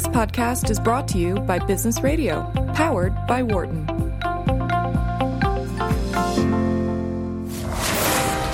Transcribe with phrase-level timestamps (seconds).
[0.00, 3.86] This podcast is brought to you by Business Radio, powered by Wharton.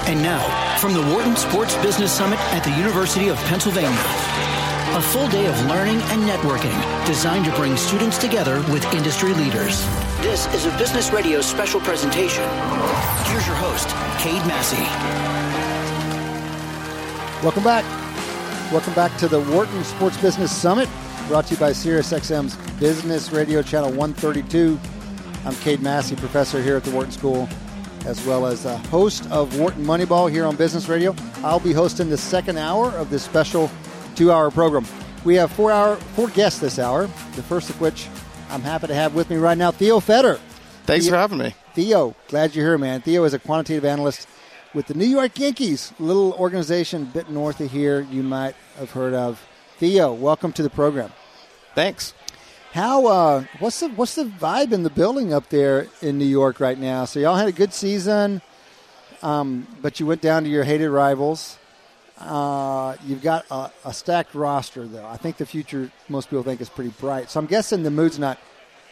[0.08, 3.96] And now, from the Wharton Sports Business Summit at the University of Pennsylvania,
[4.96, 9.86] a full day of learning and networking designed to bring students together with industry leaders.
[10.22, 12.42] This is a Business Radio special presentation.
[13.30, 13.86] Here's your host,
[14.18, 14.82] Cade Massey.
[17.40, 17.84] Welcome back.
[18.72, 20.88] Welcome back to the Wharton Sports Business Summit,
[21.26, 24.78] brought to you by SiriusXM's Business Radio Channel 132.
[25.44, 27.48] I'm Cade Massey, professor here at the Wharton School,
[28.04, 31.16] as well as a host of Wharton Moneyball here on Business Radio.
[31.38, 33.68] I'll be hosting the second hour of this special
[34.14, 34.86] two-hour program.
[35.24, 37.08] We have four hour four guests this hour.
[37.34, 38.06] The first of which
[38.48, 40.38] I'm happy to have with me right now, Theo Feder.
[40.84, 41.56] Thanks Theo, for having me.
[41.74, 43.00] Theo, glad you're here, man.
[43.00, 44.28] Theo is a quantitative analyst
[44.74, 48.92] with the New York Yankees, little organization a bit north of here you might have
[48.92, 49.44] heard of.
[49.78, 51.12] Theo, welcome to the program.
[51.74, 52.14] Thanks.
[52.72, 56.60] How uh, what's the what's the vibe in the building up there in New York
[56.60, 57.04] right now?
[57.04, 58.40] So y'all had a good season,
[59.22, 61.58] um, but you went down to your hated rivals.
[62.18, 65.06] Uh, you've got a, a, stacked roster, though.
[65.06, 67.28] I think the future most people think is pretty bright.
[67.28, 68.38] So I'm guessing the mood's not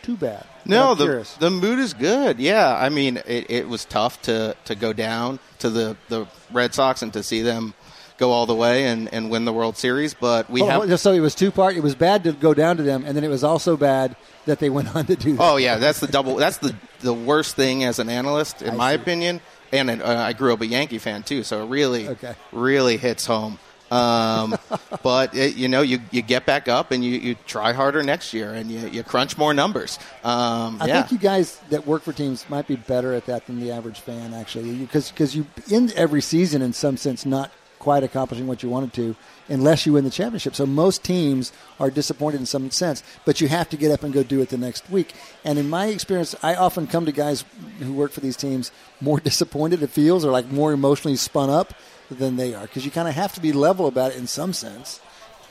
[0.02, 0.44] too bad.
[0.66, 2.38] No, the, the mood is good.
[2.38, 6.74] Yeah, I mean, it, it was tough to, to go down to the, the Red
[6.74, 7.72] Sox and to see them
[8.16, 10.14] go all the way and, and win the World Series.
[10.14, 11.76] But we have just so it was two part.
[11.76, 14.58] It was bad to go down to them, and then it was also bad that
[14.58, 15.36] they went on to do.
[15.36, 15.42] That.
[15.42, 16.36] Oh yeah, that's the double.
[16.36, 19.02] That's the the worst thing as an analyst, in I my see.
[19.02, 19.40] opinion.
[19.72, 22.36] And uh, I grew up a Yankee fan too, so it really, okay.
[22.52, 23.58] really hits home.
[23.90, 24.56] Um,
[25.02, 28.32] but it, you know, you, you get back up and you, you try harder next
[28.32, 29.98] year and you, you crunch more numbers.
[30.22, 31.02] Um, I yeah.
[31.02, 34.00] think you guys that work for teams might be better at that than the average
[34.00, 37.50] fan, actually, because because you end every season in some sense not
[37.84, 39.14] quite accomplishing what you wanted to
[39.48, 40.54] unless you win the championship.
[40.54, 44.12] So most teams are disappointed in some sense, but you have to get up and
[44.12, 45.12] go do it the next week.
[45.44, 47.44] And in my experience, I often come to guys
[47.78, 51.74] who work for these teams more disappointed, it feels, or like more emotionally spun up
[52.10, 54.54] than they are because you kind of have to be level about it in some
[54.54, 55.00] sense.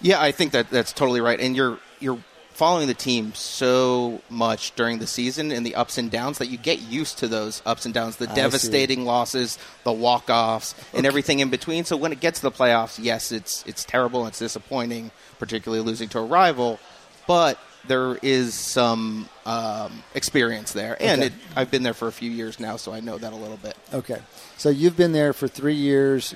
[0.01, 1.39] Yeah, I think that that's totally right.
[1.39, 2.19] And you're you're
[2.53, 6.58] following the team so much during the season and the ups and downs that you
[6.58, 9.06] get used to those ups and downs, the I devastating see.
[9.06, 11.00] losses, the walk offs, okay.
[11.00, 11.84] and everything in between.
[11.84, 16.09] So when it gets to the playoffs, yes, it's it's terrible, it's disappointing, particularly losing
[16.09, 16.80] to a rival,
[17.28, 21.28] but there is some um, experience there, and okay.
[21.28, 23.58] it, I've been there for a few years now, so I know that a little
[23.58, 23.75] bit.
[23.94, 24.22] Okay,
[24.58, 26.34] so you've been there for three years,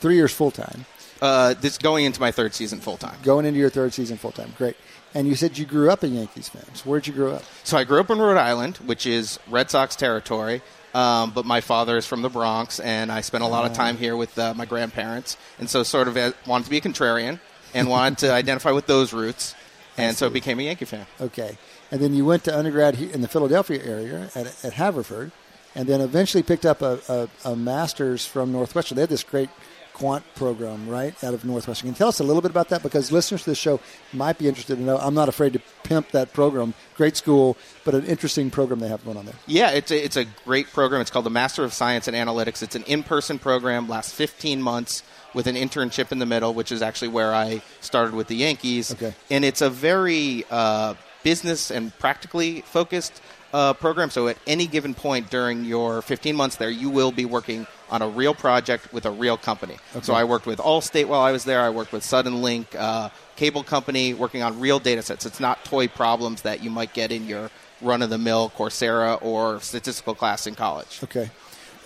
[0.00, 0.86] three years full time.
[1.20, 3.16] Uh, this going into my third season full time.
[3.22, 4.76] Going into your third season full time, great.
[5.14, 6.64] And you said you grew up a Yankees fan.
[6.74, 7.42] So where'd you grow up?
[7.64, 10.62] So I grew up in Rhode Island, which is Red Sox territory.
[10.94, 13.98] Um, but my father is from the Bronx, and I spent a lot of time
[13.98, 17.40] here with uh, my grandparents, and so sort of uh, wanted to be a contrarian
[17.74, 19.54] and wanted to identify with those roots,
[19.98, 21.06] and so became a Yankee fan.
[21.20, 21.58] Okay,
[21.90, 25.30] and then you went to undergrad in the Philadelphia area at, at Haverford,
[25.74, 28.96] and then eventually picked up a, a, a master's from Northwestern.
[28.96, 29.50] They had this great
[29.98, 31.88] quant program, right, out of Northwestern.
[31.88, 32.82] Can you tell us a little bit about that?
[32.82, 33.80] Because listeners to this show
[34.12, 34.96] might be interested to know.
[34.96, 36.74] I'm not afraid to pimp that program.
[36.96, 39.34] Great school, but an interesting program they have going on there.
[39.46, 41.00] Yeah, it's a, it's a great program.
[41.00, 42.62] It's called the Master of Science and Analytics.
[42.62, 45.02] It's an in person program, lasts 15 months
[45.34, 48.92] with an internship in the middle, which is actually where I started with the Yankees.
[48.92, 49.14] Okay.
[49.30, 50.94] And it's a very uh,
[51.24, 53.20] business and practically focused
[53.52, 54.10] uh, program.
[54.10, 58.02] So at any given point during your 15 months there, you will be working on
[58.02, 59.76] a real project with a real company.
[59.94, 60.04] Okay.
[60.04, 61.60] So I worked with Allstate while I was there.
[61.60, 65.26] I worked with Suddenlink uh, Cable Company, working on real data sets.
[65.26, 67.50] It's not toy problems that you might get in your
[67.80, 71.00] run-of-the-mill Coursera or statistical class in college.
[71.04, 71.30] Okay.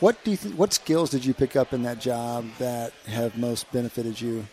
[0.00, 3.38] What do you th- what skills did you pick up in that job that have
[3.38, 4.46] most benefited you?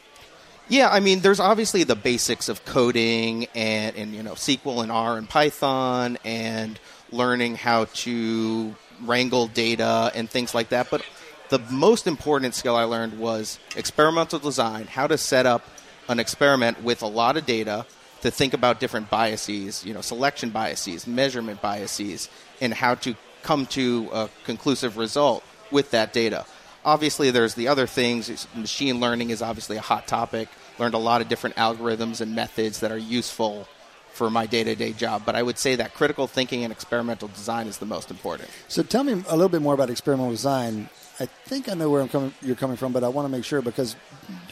[0.67, 4.91] Yeah, I mean, there's obviously the basics of coding and, and you know SQL and
[4.91, 6.79] R and Python and
[7.11, 10.91] learning how to wrangle data and things like that.
[10.91, 11.03] But
[11.49, 15.63] the most important skill I learned was experimental design, how to set up
[16.07, 17.85] an experiment with a lot of data
[18.21, 22.29] to think about different biases, you know, selection biases, measurement biases,
[22.61, 26.45] and how to come to a conclusive result with that data.
[26.83, 28.47] Obviously, there's the other things.
[28.55, 30.49] Machine learning is obviously a hot topic.
[30.77, 33.67] Learned a lot of different algorithms and methods that are useful
[34.13, 35.23] for my day to day job.
[35.25, 38.49] But I would say that critical thinking and experimental design is the most important.
[38.67, 40.89] So tell me a little bit more about experimental design.
[41.19, 43.43] I think I know where I'm coming, you're coming from, but I want to make
[43.43, 43.95] sure because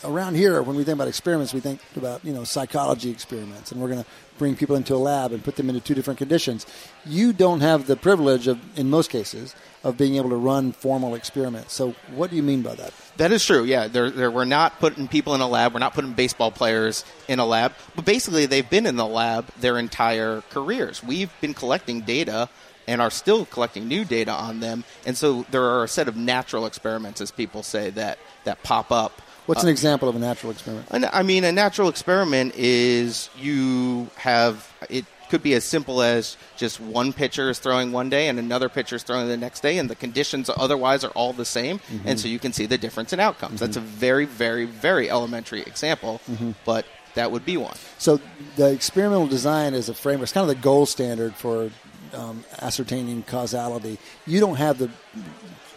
[0.04, 3.81] around here, when we think about experiments, we think about you know psychology experiments, and
[3.81, 6.66] we're going to bring people into a lab and put them into two different conditions.
[7.06, 11.16] You don't have the privilege of, in most cases, of being able to run formal
[11.16, 11.74] experiments.
[11.74, 12.94] So, what do you mean by that?
[13.16, 13.63] That is true.
[13.63, 15.74] Yeah, they're, they're, we're not putting people in a lab.
[15.74, 17.74] We're not putting baseball players in a lab.
[17.96, 21.02] But basically, they've been in the lab their entire careers.
[21.02, 22.50] We've been collecting data
[22.88, 24.84] and are still collecting new data on them.
[25.06, 28.92] And so there are a set of natural experiments, as people say, that, that pop
[28.92, 29.22] up.
[29.45, 30.88] What's an uh, example of a natural experiment?
[30.92, 36.80] I mean, a natural experiment is you have it could be as simple as just
[36.80, 39.89] one pitcher is throwing one day and another pitcher is throwing the next day, and
[39.89, 42.07] the conditions otherwise are all the same, mm-hmm.
[42.07, 43.56] and so you can see the difference in outcomes.
[43.56, 43.66] Mm-hmm.
[43.66, 46.51] That's a very, very, very elementary example, mm-hmm.
[46.66, 46.86] but
[47.16, 47.75] that would be one.
[47.98, 48.19] So
[48.56, 50.24] the experimental design is a framework.
[50.24, 51.72] It's kind of the gold standard for
[52.13, 53.98] um, ascertaining causality.
[54.25, 54.89] You don't have the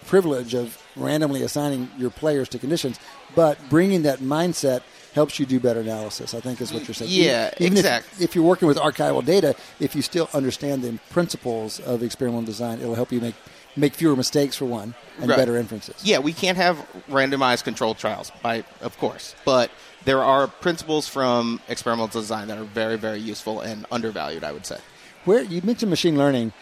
[0.06, 2.98] privilege of randomly assigning your players to conditions,
[3.34, 4.82] but bringing that mindset
[5.14, 6.34] helps you do better analysis.
[6.34, 7.10] I think is what you're saying.
[7.10, 8.24] Yeah, even exactly.
[8.24, 12.44] If, if, you're working with archival data, if you still understand the principles of experimental
[12.44, 13.34] design, it'll help you make
[13.76, 15.36] make fewer mistakes for one and right.
[15.36, 16.04] better inferences.
[16.04, 16.76] Yeah, we can't have
[17.08, 19.70] randomized controlled trials, by of course, but
[20.04, 24.44] there are principles from experimental design that are very, very useful and undervalued.
[24.44, 24.78] I would say
[25.24, 26.52] where you mentioned machine learning,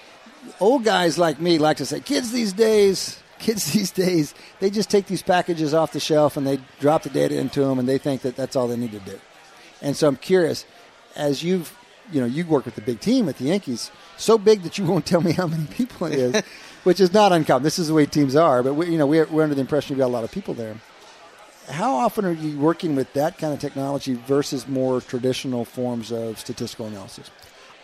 [0.61, 4.91] old guys like me like to say, kids these days, kids these days, they just
[4.91, 7.99] take these packages off the shelf and they drop the data into them and they
[7.99, 9.19] think that that's all they need to do.
[9.81, 10.67] And so I'm curious,
[11.15, 11.77] as you've,
[12.11, 14.85] you know, you work with the big team at the Yankees, so big that you
[14.85, 16.43] won't tell me how many people it is,
[16.85, 17.63] which is not uncommon.
[17.63, 19.95] This is the way teams are, but we, you know, we're, we're under the impression
[19.95, 20.77] you've got a lot of people there.
[21.69, 26.39] How often are you working with that kind of technology versus more traditional forms of
[26.39, 27.31] statistical analysis?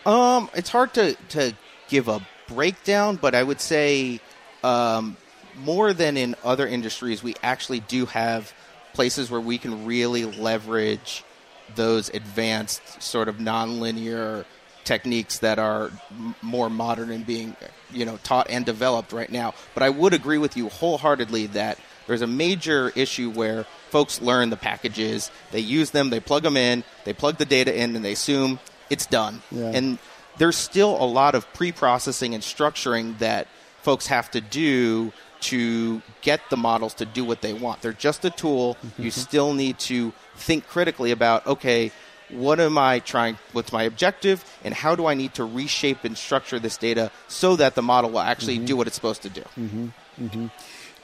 [0.07, 1.55] Um, it's hard to to
[1.89, 4.21] give a breakdown, but I would say
[4.63, 5.17] um,
[5.57, 8.53] more than in other industries, we actually do have
[8.93, 11.25] places where we can really leverage
[11.75, 14.45] those advanced sort of nonlinear
[14.85, 17.57] techniques that are m- more modern and being
[17.91, 19.55] you know taught and developed right now.
[19.73, 24.51] But I would agree with you wholeheartedly that there's a major issue where folks learn
[24.51, 28.05] the packages, they use them, they plug them in, they plug the data in, and
[28.05, 28.61] they assume
[28.91, 29.43] it's done.
[29.51, 29.73] Yeah.
[29.75, 29.99] And
[30.39, 33.49] there's still a lot of pre-processing and structuring that
[33.83, 37.83] folks have to do to get the models to do what they want.
[37.83, 38.77] They're just a tool.
[38.77, 39.03] Mm-hmm.
[39.03, 41.93] You still need to think critically about okay,
[42.31, 43.39] what am I trying?
[43.53, 47.57] What's my objective, and how do I need to reshape and structure this data so
[47.57, 48.65] that the model will actually mm-hmm.
[48.65, 49.43] do what it's supposed to do?
[49.43, 49.87] Mm-hmm.
[50.21, 50.47] mm-hmm.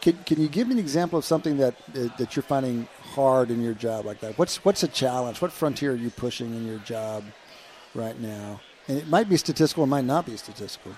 [0.01, 3.51] Can, can you give me an example of something that uh, that you're finding hard
[3.51, 4.39] in your job like that?
[4.39, 5.43] What's what's a challenge?
[5.43, 7.25] What frontier are you pushing in your job?
[7.95, 8.61] Right now.
[8.89, 10.93] And it might be statistical, it might not be statistical.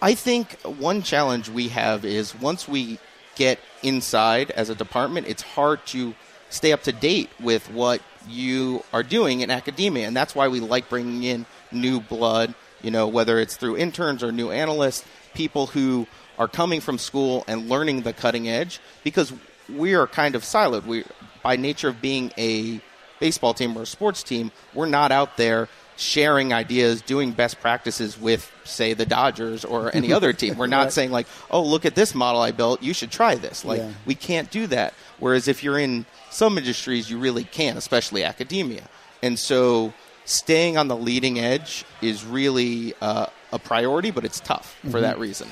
[0.00, 2.98] I think one challenge we have is once we
[3.34, 6.14] get inside as a department, it's hard to
[6.50, 10.06] stay up to date with what you are doing in academia.
[10.06, 14.22] And that's why we like bringing in new blood, you know, whether it's through interns
[14.22, 15.04] or new analysts,
[15.34, 16.06] people who
[16.38, 19.32] are coming from school and learning the cutting edge because
[19.68, 20.86] we are kind of siloed.
[20.86, 21.04] We,
[21.42, 22.80] by nature of being a
[23.20, 25.68] baseball team or a sports team, we're not out there
[25.98, 30.56] sharing ideas, doing best practices with, say, the Dodgers or any other team.
[30.56, 30.92] We're not right.
[30.92, 32.82] saying like, "Oh, look at this model I built.
[32.82, 33.92] You should try this." Like, yeah.
[34.06, 34.94] we can't do that.
[35.18, 38.88] Whereas if you're in some industries, you really can, especially academia.
[39.22, 39.92] And so,
[40.24, 45.00] staying on the leading edge is really uh, a priority, but it's tough for mm-hmm.
[45.00, 45.48] that reason.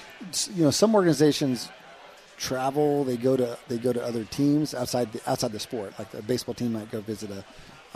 [0.55, 1.69] You know, some organizations
[2.37, 3.05] travel.
[3.05, 5.99] They go to they go to other teams outside the, outside the sport.
[5.99, 7.45] Like a baseball team might go visit a,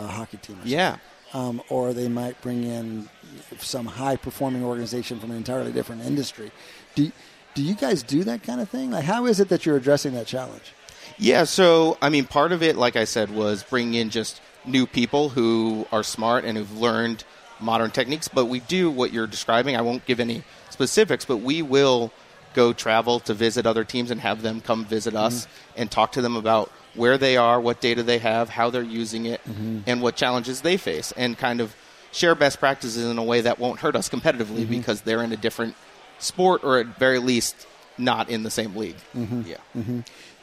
[0.03, 0.59] a hockey team.
[0.63, 0.97] yeah,
[1.33, 3.09] um, or they might bring in
[3.59, 6.51] some high performing organization from an entirely different industry.
[6.95, 7.11] Do,
[7.53, 8.91] do you guys do that kind of thing?
[8.91, 10.73] Like, how is it that you're addressing that challenge?
[11.17, 14.85] Yeah, so I mean, part of it, like I said, was bringing in just new
[14.85, 17.23] people who are smart and who've learned
[17.59, 18.27] modern techniques.
[18.27, 19.75] But we do what you're describing.
[19.75, 22.11] I won't give any specifics, but we will
[22.53, 25.81] go travel to visit other teams and have them come visit us mm-hmm.
[25.81, 29.25] and talk to them about where they are, what data they have, how they're using
[29.25, 29.79] it, mm-hmm.
[29.85, 31.75] and what challenges they face, and kind of
[32.11, 34.77] share best practices in a way that won't hurt us competitively mm-hmm.
[34.77, 35.75] because they're in a different
[36.19, 37.67] sport or at very least
[37.97, 38.97] not in the same league.
[39.15, 39.41] Mm-hmm.
[39.45, 39.57] Yeah.
[39.75, 39.99] Mm-hmm.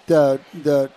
[0.07, 0.91] The the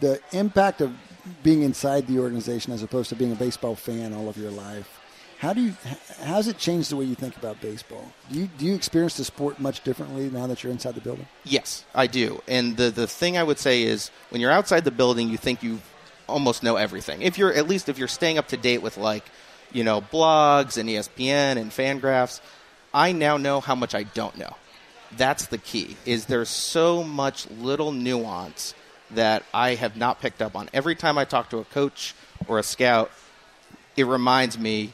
[0.00, 0.94] the impact of
[1.42, 4.99] being inside the organization as opposed to being a baseball fan all of your life
[5.40, 5.74] how do you
[6.18, 8.12] how has it changed the way you think about baseball?
[8.30, 11.26] Do you do you experience the sport much differently now that you're inside the building?
[11.44, 12.42] Yes, I do.
[12.46, 15.62] And the the thing I would say is when you're outside the building, you think
[15.62, 15.80] you
[16.28, 17.22] almost know everything.
[17.22, 19.24] If you're at least if you're staying up to date with like
[19.72, 22.40] you know blogs and ESPN and Fangraphs,
[22.92, 24.54] I now know how much I don't know.
[25.16, 25.96] that's the key.
[26.04, 28.74] Is there's so much little nuance
[29.10, 30.68] that I have not picked up on.
[30.74, 32.14] Every time I talk to a coach
[32.46, 33.10] or a scout,
[33.96, 34.92] it reminds me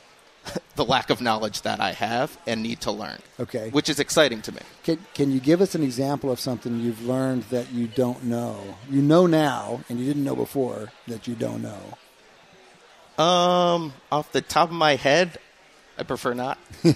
[0.76, 3.18] the lack of knowledge that I have and need to learn.
[3.40, 3.70] Okay.
[3.70, 4.60] Which is exciting to me.
[4.84, 8.76] Can, can you give us an example of something you've learned that you don't know?
[8.90, 13.22] You know now, and you didn't know before that you don't know.
[13.22, 15.38] Um, off the top of my head,
[15.98, 16.58] I prefer not.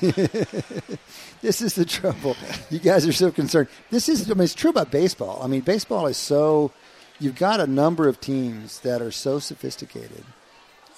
[1.42, 2.36] This is the trouble.
[2.68, 3.68] You guys are so concerned.
[3.90, 5.40] This is, I mean, it's true about baseball.
[5.42, 6.70] I mean, baseball is so,
[7.18, 10.24] you've got a number of teams that are so sophisticated.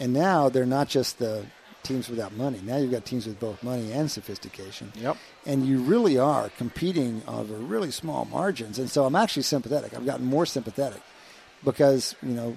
[0.01, 1.47] And now they're not just the
[1.83, 2.61] teams without money.
[2.63, 4.93] Now you've got teams with both money and sophistication.
[4.95, 5.17] Yep.
[5.47, 8.79] And you really are competing over really small margins.
[8.79, 9.95] And so I'm actually sympathetic.
[9.95, 11.03] I've gotten more sympathetic
[11.65, 12.57] because, you know,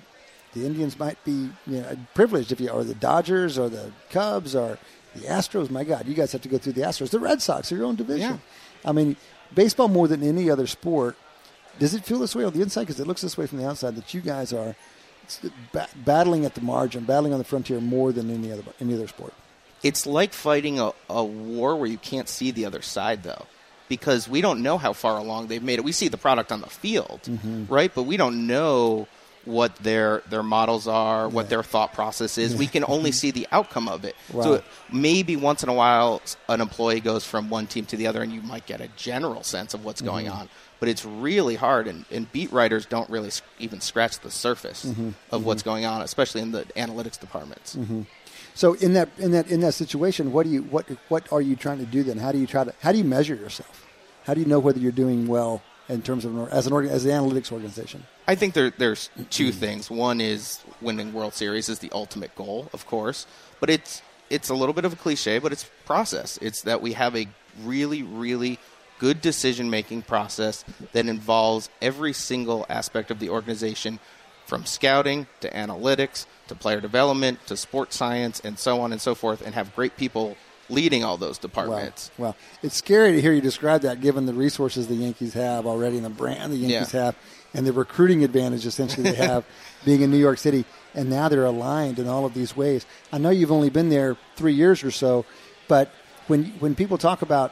[0.54, 4.56] the Indians might be you know, privileged if you, or the Dodgers or the Cubs
[4.56, 4.78] or
[5.16, 5.70] the Astros.
[5.70, 7.10] My God, you guys have to go through the Astros.
[7.10, 8.42] The Red Sox are your own division.
[8.86, 9.18] I mean,
[9.54, 11.18] baseball more than any other sport.
[11.78, 12.82] Does it feel this way on the inside?
[12.82, 14.76] Because it looks this way from the outside that you guys are
[15.72, 19.08] ba- battling at the margin, battling on the frontier more than any other any other
[19.08, 19.34] sport.
[19.84, 23.46] It's like fighting a, a war where you can't see the other side, though,
[23.88, 25.86] because we don't know how far along they've made it.
[25.86, 27.72] We see the product on the field, Mm-hmm.
[27.74, 27.92] right?
[27.94, 29.08] But we don't know
[29.44, 32.56] what their their models are, what their thought process is.
[32.56, 34.16] We can only see the outcome of it.
[34.34, 34.42] Wow.
[34.44, 38.24] So maybe once in a while, an employee goes from one team to the other,
[38.24, 40.36] and you might get a general sense of what's going Mm-hmm.
[40.40, 40.50] on.
[40.80, 44.86] But it's really hard, and, and beat writers don't really s- even scratch the surface
[44.86, 45.12] Mm-hmm.
[45.32, 45.70] of what's mm-hmm.
[45.70, 47.76] going on, especially in the analytics departments.
[47.76, 48.02] Mm-hmm.
[48.54, 51.56] So in that in that in that situation, what do you what what are you
[51.56, 52.18] trying to do then?
[52.18, 53.86] How do you try to how do you measure yourself?
[54.26, 57.06] How do you know whether you're doing well in terms of an, as an as
[57.06, 58.06] an analytics organization?
[58.28, 59.60] I think there, there's two mm-hmm.
[59.60, 59.92] things.
[59.92, 63.28] One is winning World Series is the ultimate goal, of course,
[63.60, 66.38] but it's it's a little bit of a cliche, but it's process.
[66.42, 67.28] It's that we have a
[67.64, 68.58] really, really
[69.00, 74.00] good decision making process that involves every single aspect of the organization,
[74.46, 79.16] from scouting to analytics to player development to sports science and so on and so
[79.16, 80.38] forth, and have great people
[80.70, 82.12] leading all those departments.
[82.18, 85.96] Well, it's scary to hear you describe that, given the resources the Yankees have already,
[85.98, 87.06] and the brand the Yankees Yeah.
[87.06, 87.16] have,
[87.54, 89.46] and the recruiting advantage essentially they have
[89.86, 92.86] being in New York City, and now they're aligned in all of these ways.
[93.12, 95.26] I know you've only been there three years or so,
[95.68, 95.92] but
[96.28, 97.52] when when people talk about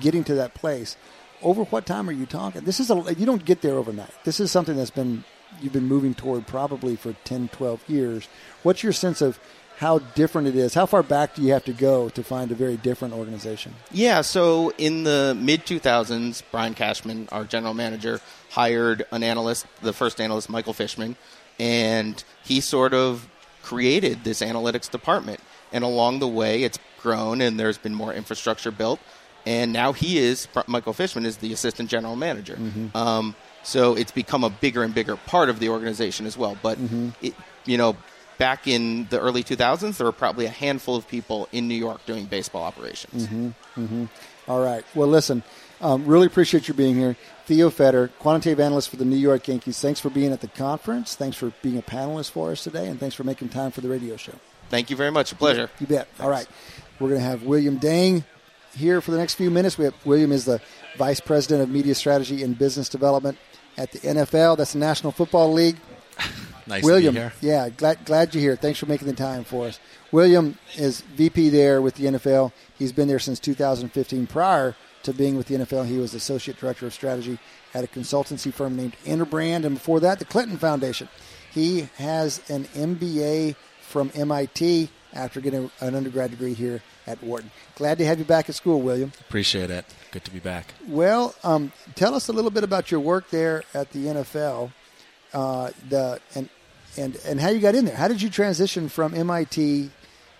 [0.00, 0.96] getting to that place,
[1.42, 2.62] over what time are you talking?
[2.62, 4.12] This is a you don't get there overnight.
[4.24, 5.24] This is something that's been
[5.60, 8.28] you've been moving toward probably for 10, 12 years.
[8.62, 9.38] What's your sense of
[9.78, 10.74] how different it is?
[10.74, 13.74] How far back do you have to go to find a very different organization?
[13.90, 19.92] Yeah, so in the mid 2000s, Brian Cashman, our general manager, hired an analyst, the
[19.92, 21.16] first analyst, Michael Fishman,
[21.58, 23.28] and he sort of
[23.62, 25.40] created this analytics department.
[25.72, 29.00] And along the way, it's grown and there's been more infrastructure built.
[29.46, 32.58] And now he is, Michael Fishman is the assistant general manager.
[32.94, 33.34] Um,
[33.64, 36.56] so it's become a bigger and bigger part of the organization as well.
[36.62, 36.78] But,
[37.20, 37.34] it,
[37.64, 37.96] you know,
[38.38, 42.04] back in the early 2000s, there were probably a handful of people in New York
[42.06, 43.28] doing baseball operations.
[44.48, 44.84] All right.
[44.94, 45.42] Well, listen,
[45.80, 47.16] um, really appreciate you being here.
[47.46, 49.80] Theo Feder, quantitative analyst for the New York Yankees.
[49.80, 51.14] Thanks for being at the conference.
[51.14, 53.88] Thanks for being a panelist for us today, and thanks for making time for the
[53.88, 54.34] radio show.
[54.70, 55.32] Thank you very much.
[55.32, 55.70] A pleasure.
[55.80, 56.08] You bet.
[56.18, 56.46] All right.
[56.98, 58.24] We're going to have William Dang
[58.74, 59.78] here for the next few minutes.
[59.78, 60.60] We have, William is the
[60.96, 63.38] Vice President of Media Strategy and Business Development
[63.78, 64.56] at the NFL.
[64.56, 65.76] That's the National Football League.
[66.64, 67.32] Nice William, to be here.
[67.40, 68.54] yeah, glad glad you're here.
[68.54, 69.80] Thanks for making the time for us.
[70.12, 72.52] William is VP there with the NFL.
[72.78, 74.28] He's been there since 2015.
[74.28, 77.40] Prior to being with the NFL, he was Associate Director of Strategy
[77.74, 81.08] at a consultancy firm named Interbrand, and before that, the Clinton Foundation.
[81.50, 87.50] He has an MBA from MIT after getting an undergrad degree here at Wharton.
[87.76, 89.12] Glad to have you back at school, William.
[89.20, 89.84] Appreciate it.
[90.10, 90.74] Good to be back.
[90.88, 94.72] Well, um, tell us a little bit about your work there at the NFL,
[95.32, 96.48] uh, the and
[96.96, 97.96] and and how you got in there.
[97.96, 99.90] How did you transition from MIT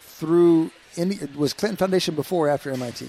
[0.01, 0.71] through?
[0.95, 3.09] Any, was Clinton Foundation before or after MIT?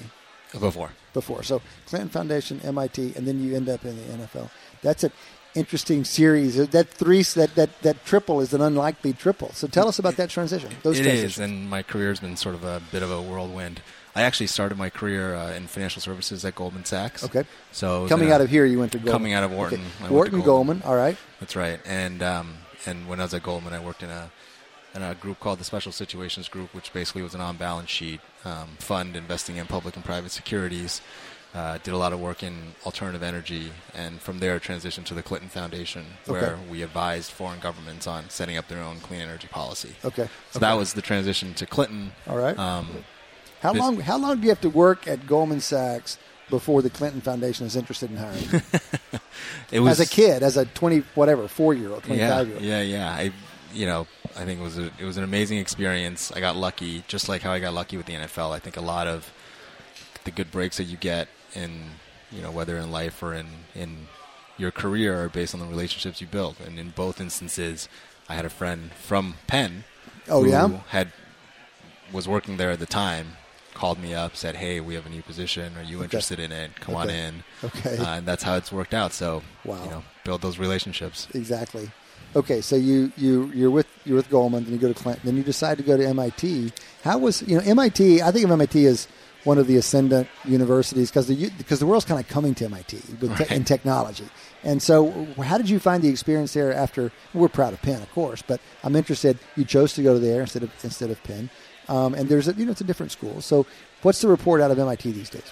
[0.58, 0.91] Before.
[1.13, 1.43] Before.
[1.43, 4.50] So Clinton Foundation, MIT, and then you end up in the NFL.
[4.82, 5.12] That's an
[5.55, 6.55] interesting series.
[6.67, 9.51] That three, that that that triple is an unlikely triple.
[9.53, 10.72] So tell us about that transition.
[10.83, 13.81] Those It is, and my career has been sort of a bit of a whirlwind.
[14.15, 17.24] I actually started my career uh, in financial services at Goldman Sachs.
[17.24, 17.45] Okay.
[17.72, 19.13] So Coming in a- out of here, you went to Goldman.
[19.13, 19.79] Coming out of Wharton.
[19.79, 19.89] Okay.
[19.89, 20.77] I went to Wharton Goldman.
[20.79, 20.81] Goldman.
[20.89, 21.17] All right.
[21.39, 21.79] That's right.
[21.86, 24.31] And um, and when I was at Goldman, I worked in a
[24.95, 28.69] in a group called the Special Situations Group, which basically was an on-balance sheet um,
[28.77, 31.01] fund investing in public and private securities.
[31.53, 35.22] Uh, did a lot of work in alternative energy, and from there transitioned to the
[35.22, 36.62] Clinton Foundation, where Okay.
[36.72, 39.95] we advised foreign governments on setting up their own clean energy policy.
[40.03, 40.27] Okay.
[40.50, 42.12] So that was the transition to Clinton.
[42.27, 42.57] All right.
[42.57, 43.03] Um,
[43.62, 44.00] How This- long?
[44.00, 46.17] How long do you have to work at Goldman Sachs
[46.50, 48.62] before the Clinton Foundation is interested in hiring you?
[49.72, 52.53] It was as a kid, as a twenty whatever four year old, twenty yeah, year
[52.55, 52.63] old.
[52.63, 53.10] Yeah, yeah.
[53.10, 53.31] I,
[53.74, 56.31] you know, I think it was a, it was an amazing experience.
[56.31, 58.51] I got lucky, just like how I got lucky with the NFL.
[58.51, 59.31] I think a lot of
[60.25, 61.91] the good breaks that you get in,
[62.31, 64.07] you know, whether in life or in in
[64.57, 66.57] your career are based on the relationships you build.
[66.65, 67.89] And in both instances,
[68.29, 69.83] I had a friend from Penn.
[70.29, 70.67] Oh, who yeah?
[70.89, 71.12] had
[72.12, 73.38] was working there at the time.
[73.74, 75.75] Called me up, said, "Hey, we have a new position.
[75.77, 76.79] Are you interested in it?
[76.79, 77.98] Come on in." Okay.
[77.98, 79.13] uh, and that's how it's worked out.
[79.13, 79.83] So, Wow.
[79.83, 81.27] you know, build those relationships.
[81.33, 81.89] Exactly.
[82.36, 85.38] Okay, so you you you're with you're with Goldman, then you go to Clinton, then
[85.38, 86.72] you decide to go to MIT.
[87.03, 88.22] How was you know MIT?
[88.22, 89.07] I think of MIT as
[89.43, 93.01] one of the ascendant universities because the because the world's kind of coming to MIT
[93.19, 94.25] with te- in technology.
[94.63, 96.73] And so, how did you find the experience there?
[96.73, 99.38] After we're proud of Penn, of course, but I'm interested.
[99.55, 101.50] You chose to go there instead of instead of Penn,
[101.89, 103.41] um, and there's a, you know it's a different school.
[103.41, 103.65] So,
[104.01, 105.51] what's the report out of MIT these days?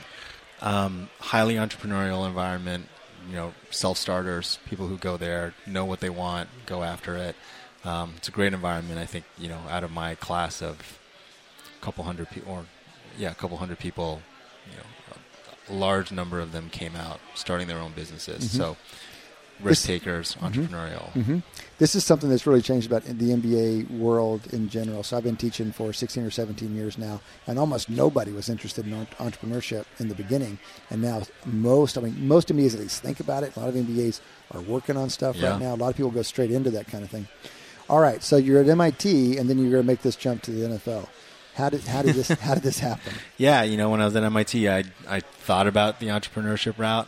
[0.62, 2.88] um, highly entrepreneurial environment.
[3.30, 7.36] You know, self starters, people who go there know what they want, go after it.
[7.84, 9.00] Um, it's a great environment.
[9.00, 11.00] I think you know, out of my class of
[11.80, 12.66] a couple hundred people, or
[13.18, 14.22] yeah, a couple hundred people,
[14.70, 14.84] you know,
[15.70, 18.46] a large number of them came out starting their own businesses.
[18.46, 18.58] Mm-hmm.
[18.58, 18.78] So,
[19.62, 20.46] risk takers, mm-hmm.
[20.46, 21.12] entrepreneurial.
[21.14, 21.40] Mm-hmm.
[21.78, 25.04] This is something that's really changed about the MBA world in general.
[25.04, 28.86] So I've been teaching for 16 or 17 years now, and almost nobody was interested
[28.86, 30.60] in entrepreneurship in the beginning.
[30.90, 33.56] And now most, I mean, most MBAs at least think about it.
[33.56, 34.20] A lot of MBAs
[34.52, 35.52] are working on stuff Yeah.
[35.52, 35.74] right now.
[35.74, 37.28] A lot of people go straight into that kind of thing.
[37.90, 40.52] All right, so you're at MIT, and then you're going to make this jump to
[40.52, 41.08] the NFL.
[41.56, 43.14] How did how did this how did this happen?
[43.38, 47.08] Yeah, you know, when I was at MIT, I I thought about the entrepreneurship route.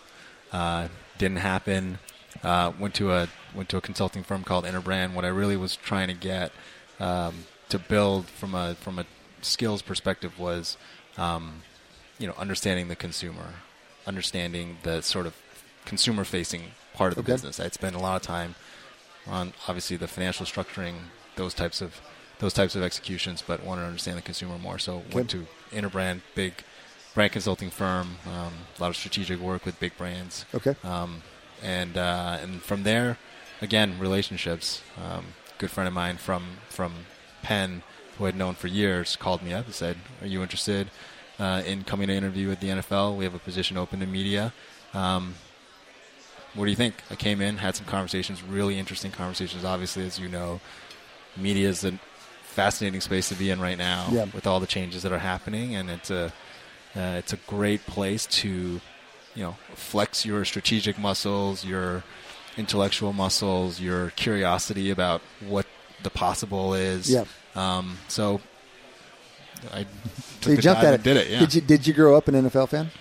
[0.51, 1.99] Uh, didn't happen.
[2.43, 5.13] Uh, went to a went to a consulting firm called Interbrand.
[5.13, 6.51] What I really was trying to get
[6.99, 9.05] um, to build from a from a
[9.41, 10.77] skills perspective was,
[11.17, 11.61] um,
[12.19, 13.55] you know, understanding the consumer,
[14.05, 15.35] understanding the sort of
[15.85, 17.33] consumer facing part of the Okay.
[17.33, 17.59] business.
[17.59, 18.55] I'd spent a lot of time
[19.27, 20.95] on obviously the financial structuring,
[21.35, 22.01] those types of
[22.39, 24.79] those types of executions, but wanted to understand the consumer more.
[24.79, 26.63] So went to Interbrand, big
[27.13, 30.45] brand consulting firm, um, a lot of strategic work with big brands.
[30.53, 30.75] Okay.
[30.83, 31.23] Um,
[31.61, 33.17] and uh, and from there,
[33.61, 34.81] again, relationships.
[35.01, 35.25] Um,
[35.57, 37.05] good friend of mine from from
[37.41, 37.83] Penn,
[38.17, 40.89] who I'd known for years, called me up and said, "Are you interested
[41.39, 43.15] uh, in coming to interview with the NFL?
[43.15, 44.53] We have a position open in media."
[44.93, 45.35] Um,
[46.53, 46.95] what do you think?
[47.09, 49.65] I came in, had some conversations, really interesting conversations.
[49.65, 50.59] Obviously, as you know,
[51.35, 51.97] media is a
[52.53, 54.25] fascinating space to be in right now Yeah.
[54.33, 56.31] with all the changes that are happening, and it's a
[56.95, 58.79] uh, it's a great place to
[59.35, 62.03] you know flex your strategic muscles, your
[62.57, 65.65] intellectual muscles, your curiosity about what
[66.03, 67.09] the possible is.
[67.09, 67.25] Yeah.
[67.55, 68.41] Um, so
[69.73, 69.85] I
[70.41, 71.03] So you jumped at it.
[71.03, 71.29] did it.
[71.29, 71.39] Yeah.
[71.39, 72.91] Did you did you grow up an NFL fan?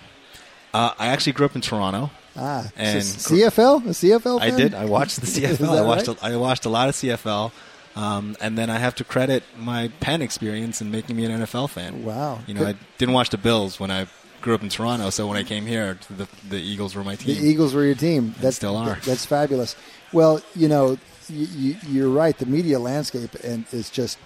[0.73, 2.09] uh, I actually grew up in Toronto.
[2.35, 4.41] Ah, And so CFL, a CFL.
[4.41, 4.73] I did.
[4.73, 5.69] I watched the CFL.
[5.77, 6.07] I watched.
[6.07, 6.23] right?
[6.23, 7.51] A, I watched a lot of CFL,
[7.95, 11.69] um, and then I have to credit my Penn experience in making me an NFL
[11.69, 12.03] fan.
[12.03, 12.39] Wow.
[12.47, 14.07] You know, I didn't watch the Bills when I
[14.41, 17.35] grew up in Toronto, so when I came here, the the Eagles were my team.
[17.35, 17.47] The.
[17.47, 18.35] Eagles were your team.
[18.39, 18.99] That's still are.
[19.05, 19.75] That's fabulous.
[20.11, 20.97] Well, you know,
[21.29, 22.37] you, you, you're right.
[22.37, 24.17] The media landscape and is just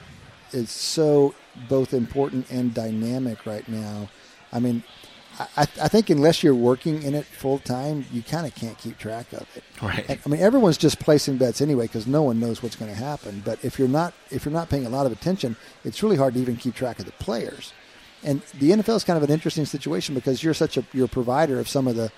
[0.51, 1.35] is so
[1.69, 4.09] both important and dynamic right now.
[4.51, 4.83] I mean,
[5.39, 8.97] I, I think unless you're working in it full time, you kind of can't keep
[8.97, 9.63] track of it.
[9.81, 10.05] Right.
[10.09, 12.97] And, I mean, everyone's just placing bets anyway because no one knows what's going to
[12.97, 13.41] happen.
[13.45, 16.33] But if you're not if you're not paying a lot of attention, it's really hard
[16.33, 17.73] to even keep track of the players.
[18.23, 21.09] And the NFL is kind of an interesting situation because you're such a you're a
[21.09, 22.11] provider of some of the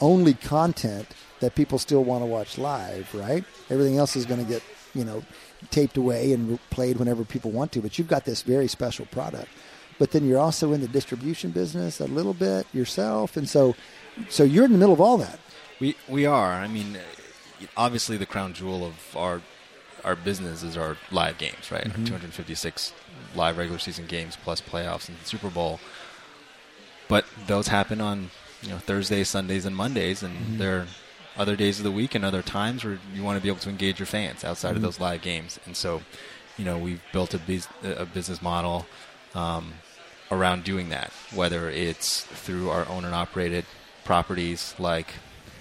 [0.00, 1.08] only content
[1.40, 3.44] that people still want to watch live, right?
[3.70, 4.62] Everything else is going to get
[4.94, 5.22] you know
[5.70, 7.80] taped away and played whenever people want to.
[7.80, 9.48] But you've got this very special product.
[9.98, 13.74] But then you're also in the distribution business a little bit yourself, and so
[14.28, 15.38] so you're in the middle of all that.
[15.80, 16.52] We we are.
[16.52, 19.40] I mean, uh, obviously the crown jewel of our
[20.04, 21.84] our business is our live games, right?
[21.84, 22.02] Mm-hmm.
[22.02, 22.92] Our 256
[23.34, 25.80] live regular season games plus playoffs and Super Bowl.
[27.08, 28.30] But those happen on
[28.62, 30.58] you know Thursdays, Sundays, and Mondays, and Mm-hmm.
[30.58, 30.86] there are
[31.38, 33.68] other days of the week and other times where you want to be able to
[33.70, 34.76] engage your fans outside Mm-hmm.
[34.76, 35.58] of those live games.
[35.66, 36.02] And so,
[36.56, 38.86] you know, we've built a, bus- a business model
[39.34, 39.74] um,
[40.30, 43.64] around doing that, whether it's through our own and operated
[44.04, 45.14] properties like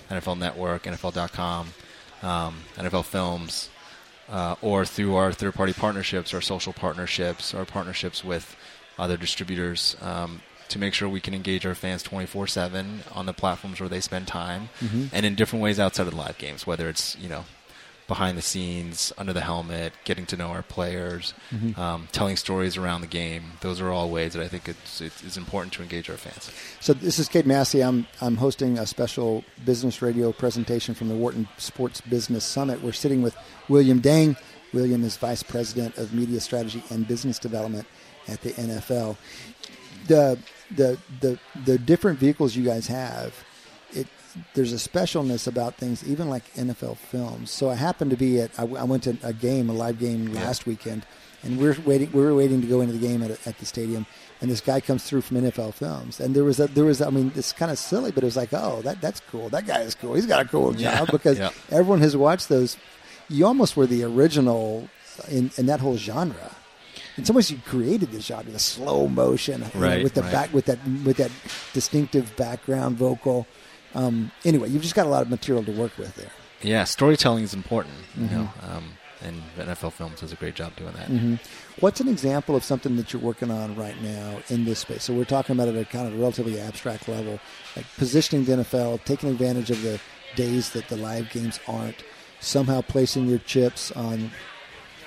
[0.10, 1.74] NFL Network, NFL.com,
[2.22, 3.70] um, NFL Films,
[4.30, 8.56] uh, or through our third party partnerships, our social partnerships, our partnerships with
[8.98, 13.34] other distributors um, to make sure we can engage our fans 24 7 on the
[13.34, 14.70] platforms where they spend time
[15.14, 17.46] and in different ways outside of the live games, whether it's, you know,
[18.08, 21.34] behind the scenes, under the helmet, getting to know our players,
[21.76, 23.54] um, telling stories around the game.
[23.62, 26.52] Those are all ways that I think it's, it's, important to engage our fans.
[26.80, 27.84] So this is Cade Massey.
[27.84, 32.82] I'm I'm hosting a special business radio presentation from the Wharton Sports Business Summit.
[32.82, 33.36] We're sitting with
[33.68, 34.38] William Dang.
[34.74, 37.86] William is Vice President of Media Strategy and Business Development
[38.28, 39.18] at the NFL.
[40.08, 40.38] The
[40.72, 43.34] the the the different vehicles you guys have,
[44.54, 47.52] there's a specialness about things, even like NFL films.
[47.52, 50.34] So I happened to be at I, I went to a game, a live game
[50.34, 51.06] last weekend,
[51.44, 52.12] and we're waiting.
[52.12, 54.06] We were waiting to go into the game at, at the stadium,
[54.42, 57.10] and this guy comes through from NFL Films, and there was a, there was I
[57.10, 59.50] mean it's kind of silly, but it was like oh that that's cool.
[59.50, 60.16] That guy is cool.
[60.16, 61.06] He's got a cool job Yeah.
[61.10, 61.52] because Yeah.
[61.72, 62.78] everyone has watched those.
[63.30, 64.90] You almost were the original
[65.30, 66.52] in, in that whole genre.
[67.18, 70.32] In some ways, you created the genre, the slow motion, you know, with the right.
[70.34, 71.32] back, with that, with that
[71.74, 73.48] distinctive background vocal.
[73.96, 76.32] Um, anyway, you've just got a lot of material to work with there.
[76.62, 80.94] Yeah, storytelling is important, you know, um, and NFL Films does a great job doing
[80.94, 81.40] that.
[81.80, 85.04] What's an example of something that you're working on right now in this space?
[85.04, 87.40] So we're talking about it at a kind of a relatively abstract level,
[87.76, 90.00] like positioning the NFL, taking advantage of the
[90.36, 92.04] days that the live games aren't,
[92.40, 94.32] somehow placing your chips on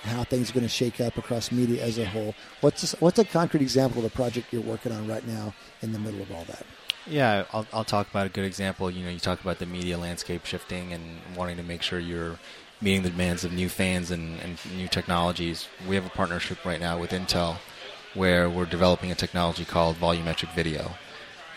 [0.03, 2.35] how things are going to shake up across media as a whole.
[2.61, 5.99] What's what's a concrete example of a project you're working on right now in the
[5.99, 6.65] middle of all that?
[7.09, 8.91] Yeah, I'll, I'll talk about a good example.
[8.91, 12.39] You know, you talk about the media landscape shifting and wanting to make sure you're
[12.81, 15.69] meeting the demands of new fans and, and new technologies.
[15.89, 17.57] We have a partnership right now with Intel
[18.15, 20.93] where we're developing a technology called volumetric video.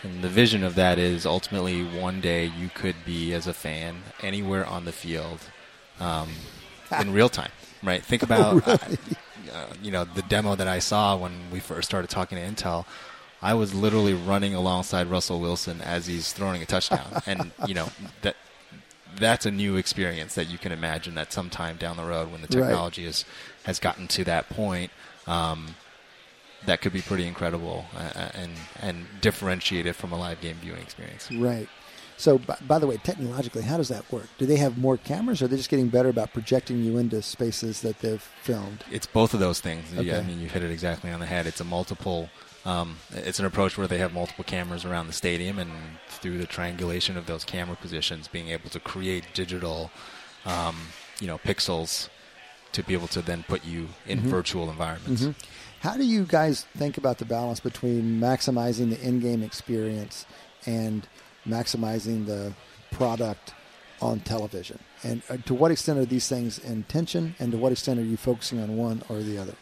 [0.02, 4.02] And the vision of that is ultimately one day you could be, as a fan,
[4.20, 5.38] anywhere on the field
[6.00, 6.30] um,
[7.00, 8.02] in real time, right?
[8.02, 8.78] Think about, uh,
[9.52, 12.84] uh, you know, the demo that I saw when we first started talking to Intel.
[13.42, 17.88] I was literally running alongside Russell Wilson as he's throwing a touchdown, and you know
[18.22, 18.36] that
[19.16, 22.48] that's a new experience that you can imagine that sometime down the road when the
[22.58, 22.66] Right.
[22.68, 23.24] technology is,
[23.64, 24.90] has gotten to that point.
[25.26, 25.74] Um,
[26.64, 31.30] that could be pretty incredible uh, and and differentiated from a live game viewing experience.
[31.30, 31.68] Right.
[32.18, 34.28] So, by, by the way, technologically, how does that work?
[34.38, 37.20] Do they have more cameras, or are they just getting better about projecting you into
[37.20, 38.84] spaces that they've filmed?
[38.92, 39.92] It's both of those things.
[39.92, 41.46] Yeah, I mean, you hit it exactly on the head.
[41.48, 42.30] It's a multiple.
[42.64, 45.70] Um, it's an approach where they have multiple cameras around the stadium, and
[46.08, 49.90] through the triangulation of those camera positions, being able to create digital,
[50.44, 50.76] um,
[51.20, 52.08] you know, pixels
[52.72, 55.26] to be able to then put you in virtual environments.
[55.80, 60.24] How do you guys think about the balance between maximizing the in-game experience
[60.64, 61.06] and
[61.46, 62.54] maximizing the
[62.92, 63.52] product
[64.00, 64.78] on television?
[65.02, 68.04] And uh, to what extent are these things in tension, and to what extent are
[68.04, 69.54] you focusing on one or the other?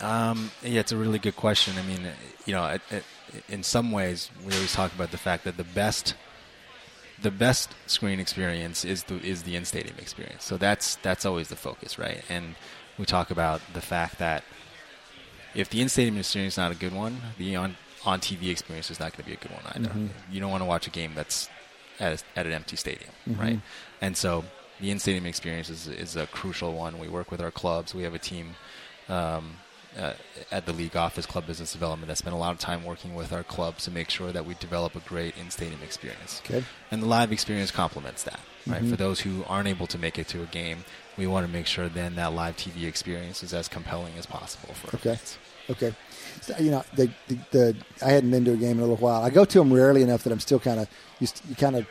[0.00, 1.74] Um, yeah, it's a really good question.
[1.78, 2.06] I mean,
[2.46, 3.04] you know, it, it,
[3.48, 6.14] in some ways, we always talk about the fact that the best,
[7.20, 10.44] the best screen experience is the is the in stadium experience.
[10.44, 12.22] So that's that's always the focus, right?
[12.28, 12.54] And
[12.98, 14.44] we talk about the fact that
[15.54, 18.90] if the in stadium experience is not a good one, the on on TV experience
[18.90, 19.90] is not going to be a good one either.
[20.32, 21.48] You don't want to watch a game that's
[21.98, 23.60] at, a, at an empty stadium, right?
[24.00, 24.44] And so
[24.80, 26.98] the in stadium experience is, is a crucial one.
[26.98, 27.94] We work with our clubs.
[27.94, 28.56] We have a team
[29.10, 29.56] um,
[29.98, 30.12] uh,
[30.50, 33.32] at the league office, Club Business Development, that spend a lot of time working with
[33.32, 36.40] our clubs to make sure that we develop a great in stadium experience.
[36.44, 36.64] Okay.
[36.90, 38.84] And the live experience complements that, right?
[38.84, 40.84] For those who aren't able to make it to a game,
[41.16, 44.74] we want to make sure then that live TV experience is as compelling as possible
[44.74, 45.16] for Okay.
[45.16, 45.38] fans.
[45.68, 45.94] Okay.
[46.40, 48.96] So, you know, the, the, the I hadn't been to a game in a little
[48.96, 49.22] while.
[49.22, 50.88] I go to them rarely enough that I'm still kind of
[51.20, 51.86] you kind of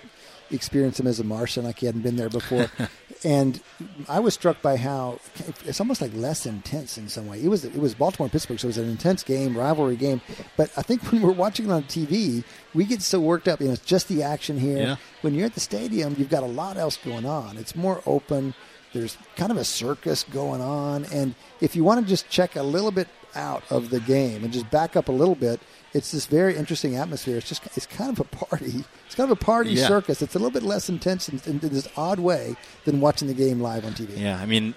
[0.51, 2.67] experience them as a Martian, like you hadn't been there before.
[3.23, 3.61] and
[4.07, 5.19] I was struck by how
[5.65, 7.43] it's almost like less intense in some way.
[7.43, 10.21] It was it was Baltimore and Pittsburgh, so it was an intense game, rivalry game.
[10.55, 13.59] But I think when we're watching it on TV, we get so worked up.
[13.59, 14.77] You know, it's just the action here.
[14.77, 14.95] Yeah.
[15.21, 17.57] When you're at the stadium, you've got a lot else going on.
[17.57, 18.53] It's more open.
[18.93, 22.63] There's kind of a circus going on, and if you want to just check a
[22.63, 25.59] little bit out of the game and just back up a little bit,
[25.93, 27.37] it's this very interesting atmosphere.
[27.37, 28.83] It's just it's kind of a party.
[29.05, 29.87] It's kind of a party Yeah.
[29.87, 30.21] circus.
[30.21, 33.59] It's a little bit less intense in, in, this odd way than watching the game
[33.59, 34.17] live on TV.
[34.17, 34.75] Yeah, I mean,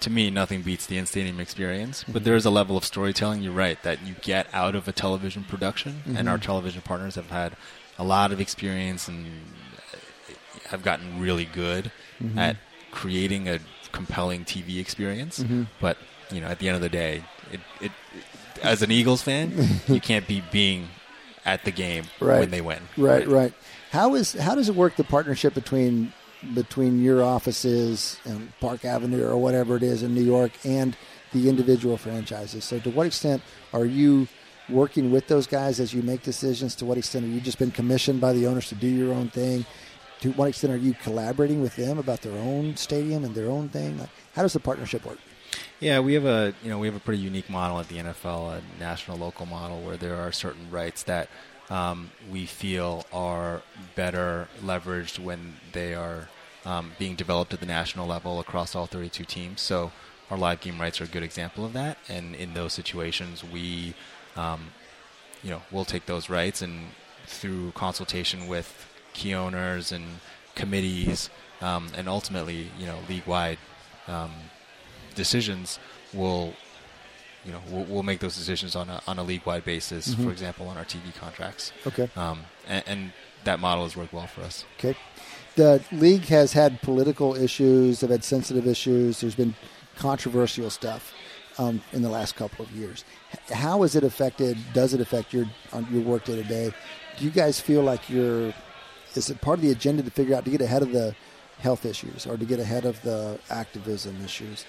[0.00, 2.04] to me, nothing beats the in-stadium experience.
[2.04, 2.24] But mm-hmm.
[2.24, 3.42] there is a level of storytelling.
[3.42, 6.46] You're right that you get out of a television production, and our mm-hmm.
[6.46, 7.56] television partners have had
[7.98, 9.26] a lot of experience and
[9.92, 10.32] uh,
[10.68, 12.38] have gotten really good mm-hmm.
[12.38, 12.56] at
[12.90, 13.60] creating a
[13.92, 15.44] compelling TV experience.
[15.80, 15.96] But
[16.32, 17.92] you know, at the end of the day, it, it,
[18.62, 19.52] as an Eagles fan,
[19.88, 20.88] you can't be being
[21.44, 22.40] at the game Right.
[22.40, 22.82] when they win.
[22.96, 23.52] Right, right.
[23.90, 26.12] How is how does it work the partnership between
[26.54, 30.96] between your offices and Park Avenue or whatever it is in New York and
[31.32, 32.64] the individual franchises?
[32.64, 33.42] So to what extent
[33.72, 34.28] are you
[34.68, 36.74] working with those guys as you make decisions?
[36.76, 39.28] To what extent have you just been commissioned by the owners to do your own
[39.28, 39.64] thing?
[40.20, 43.70] to what extent are you collaborating with them about their own stadium and their own
[43.70, 43.98] thing?
[43.98, 45.16] Like, how does the partnership work?
[45.80, 48.58] Yeah, we have a you know we have a pretty unique model at the NFL,
[48.58, 51.28] a national local model where there are certain rights that
[51.70, 53.62] um, we feel are
[53.94, 56.28] better leveraged when they are
[56.64, 59.60] um, being developed at the national level across all 32 teams.
[59.60, 59.92] So
[60.30, 61.98] our live game rights are a good example of that.
[62.08, 63.94] And in those situations, we,
[64.36, 64.72] um,
[65.42, 66.88] you know, we'll take those rights and
[67.26, 70.04] through consultation with key owners and
[70.54, 73.58] committees, um, and ultimately, you know, league-wide
[74.08, 74.30] um,
[75.20, 75.78] decisions,
[76.12, 76.54] we'll
[77.44, 80.08] you know, we'll, we'll, make those decisions on a, on a league-wide basis.
[80.08, 80.24] Mm-hmm.
[80.24, 81.72] For example, on our TV contracts.
[81.86, 82.10] Okay.
[82.16, 83.12] Um, and, and,
[83.44, 84.66] that model has worked well for us.
[84.78, 84.94] Okay.
[85.56, 88.00] The league has had political issues.
[88.00, 89.22] They've had sensitive issues.
[89.22, 89.54] There's been
[89.96, 91.14] controversial stuff
[91.58, 93.02] um, in the last couple of years.
[93.50, 94.58] How has it affected?
[94.74, 95.46] Does it affect your
[95.90, 96.72] your work day to day?
[97.18, 98.52] Do you guys feel like you're?
[99.14, 101.14] Is it part of the agenda to figure out to get ahead of the
[101.60, 104.66] health issues or to get ahead of the activism issues?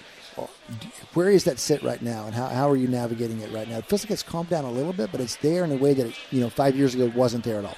[1.14, 3.78] Where is that sit right now, and how, how are you navigating it right now?
[3.78, 5.94] It feels like it's calmed down a little bit, but it's there in a way
[5.94, 7.76] that it, you know five years ago wasn't there at all.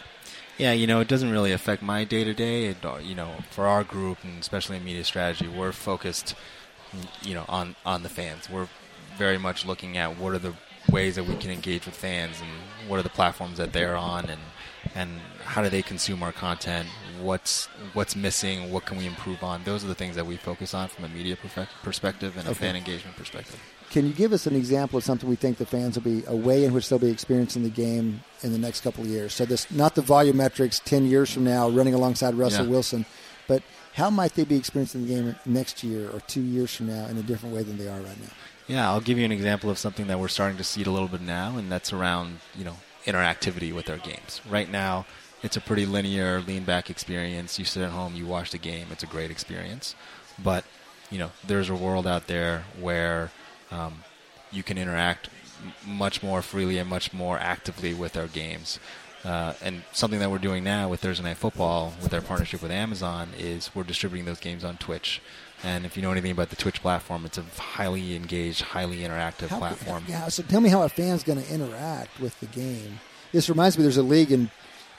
[0.58, 2.74] Yeah, you know, it doesn't really affect my day to day.
[3.02, 6.34] You know, for our group and especially in media strategy, we're focused,
[7.22, 8.48] you know, on on the fans.
[8.48, 8.68] We're
[9.16, 10.54] very much looking at what are the
[10.90, 14.26] ways that we can engage with fans and what are the platforms that they're on
[14.26, 14.40] and
[14.94, 16.88] and how do they consume our content
[17.24, 19.62] what's what's missing what can we improve on?
[19.64, 21.36] Those are the things that we focus on from a media
[21.82, 23.60] perspective and a fan engagement perspective.
[23.90, 26.34] Can you give us an example of something we think the fans will be a
[26.34, 29.32] way in which they'll be experiencing the game in the next couple of years?
[29.32, 32.70] So this not the volumetrics 10 years from now running alongside russell yeah.
[32.70, 33.06] wilson
[33.46, 33.62] but
[33.94, 37.16] how might they be experiencing the game next year or two years from now in
[37.16, 38.28] a different way than they are right now?
[38.66, 41.08] Yeah, I'll give you an example of something that we're starting to see a little
[41.08, 44.40] bit now, and that's around you know interactivity with our games.
[44.48, 45.06] Right now,
[45.44, 47.58] it's a pretty linear, lean back experience.
[47.58, 48.86] You sit at home, you watch the game.
[48.90, 49.94] It's a great experience,
[50.42, 50.64] but
[51.10, 53.30] you know there's a world out there where
[53.70, 54.02] um,
[54.50, 55.28] you can interact
[55.86, 58.80] much more freely and much more actively with our games.
[59.22, 62.70] Uh, and something that we're doing now with Thursday Night Football, with our partnership with
[62.70, 65.22] Amazon, is we're distributing those games on Twitch.
[65.62, 69.48] And if you know anything about the Twitch platform, it's a highly engaged, highly interactive
[69.48, 70.04] how, platform.
[70.06, 73.00] Yeah, so tell me how a fan's going to interact with the game.
[73.32, 74.50] This reminds me, there's a league in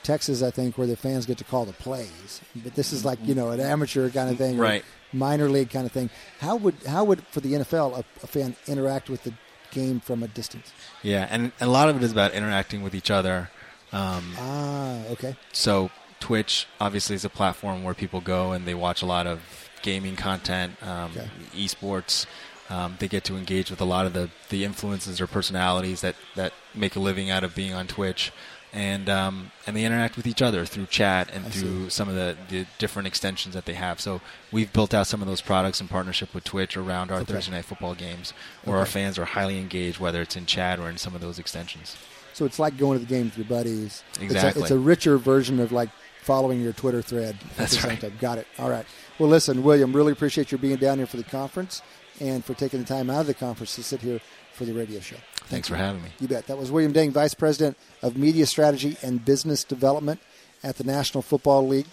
[0.05, 2.41] Texas, I think, where the fans get to call the plays.
[2.55, 4.85] But this is like you know an amateur kind of thing, right?
[5.11, 6.09] Minor league kind of thing.
[6.39, 9.33] How would how would for the NFL a, a fan interact with the
[9.71, 10.71] game from a distance?
[11.01, 13.49] Yeah, and a lot of it is about interacting with each other.
[13.91, 15.35] Um, ah, okay.
[15.51, 15.89] So
[16.19, 19.41] Twitch obviously is a platform where people go and they watch a lot of
[19.81, 21.29] gaming content, um, okay.
[21.53, 22.25] esports.
[22.67, 26.15] Um, they get to engage with a lot of the, the influences or personalities that,
[26.33, 28.31] that make a living out of being on Twitch.
[28.75, 31.89] And um, and they interact with each other through chat and I through see.
[31.91, 34.01] some of the, the different extensions that they have.
[34.01, 34.19] So
[34.51, 37.33] we've built out some of those products in partnership with Twitch around our okay.
[37.33, 38.33] Thursday night football games,
[38.65, 38.81] where okay.
[38.81, 41.95] our fans are highly engaged, whether it's in chat or in some of those extensions.
[42.33, 44.03] So it's like going to the game with your buddies.
[44.19, 44.49] Exactly.
[44.49, 45.89] It's a, it's a richer version of like
[46.21, 47.37] following your Twitter thread.
[47.55, 48.01] That's right.
[48.01, 48.11] Time.
[48.19, 48.47] Got it.
[48.59, 48.85] All right.
[49.19, 51.81] Well, listen, William, really appreciate your being down here for the conference
[52.19, 54.19] and for taking the time out of the conference to sit here
[54.55, 55.17] for the radio show.
[55.47, 56.09] Thanks for having me.
[56.19, 56.47] You bet.
[56.47, 60.19] That was William Dang, Vice President of Media Strategy and Business Development
[60.63, 61.87] at the National Football League.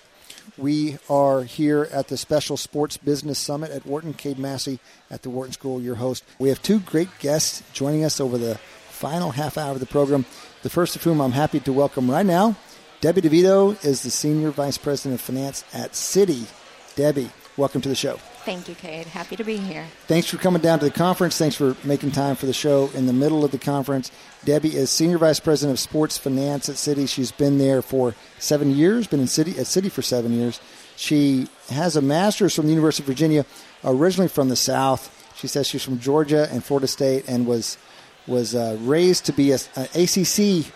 [0.56, 4.14] We are here at the Special Sports Business Summit at Wharton.
[4.14, 6.24] Cade Massey at the Wharton School, your host.
[6.38, 8.56] We have two great guests joining us over the
[8.88, 10.24] final half hour of the program.
[10.62, 12.56] The first of whom I'm happy to welcome right now.
[13.00, 16.46] Debbie DeVito is the Senior Vice President of Finance at Citi
[16.94, 18.16] Debbie, welcome to the show.
[18.44, 19.06] Thank you, Cade.
[19.06, 19.86] Happy to be here.
[20.06, 21.38] Thanks for coming down to the conference.
[21.38, 24.10] Thanks for making time for the show in the middle of the conference.
[24.44, 27.08] Debbie is Senior Vice President of Sports Finance at Citi.
[27.08, 30.60] She's been there for seven years, been in Citi at Citi for seven years.
[30.96, 33.46] She has a master's from the University of Virginia,
[33.84, 35.10] originally from the South.
[35.36, 37.78] She says she's from Georgia and Florida State and was
[38.26, 40.72] was uh, raised to be an ACC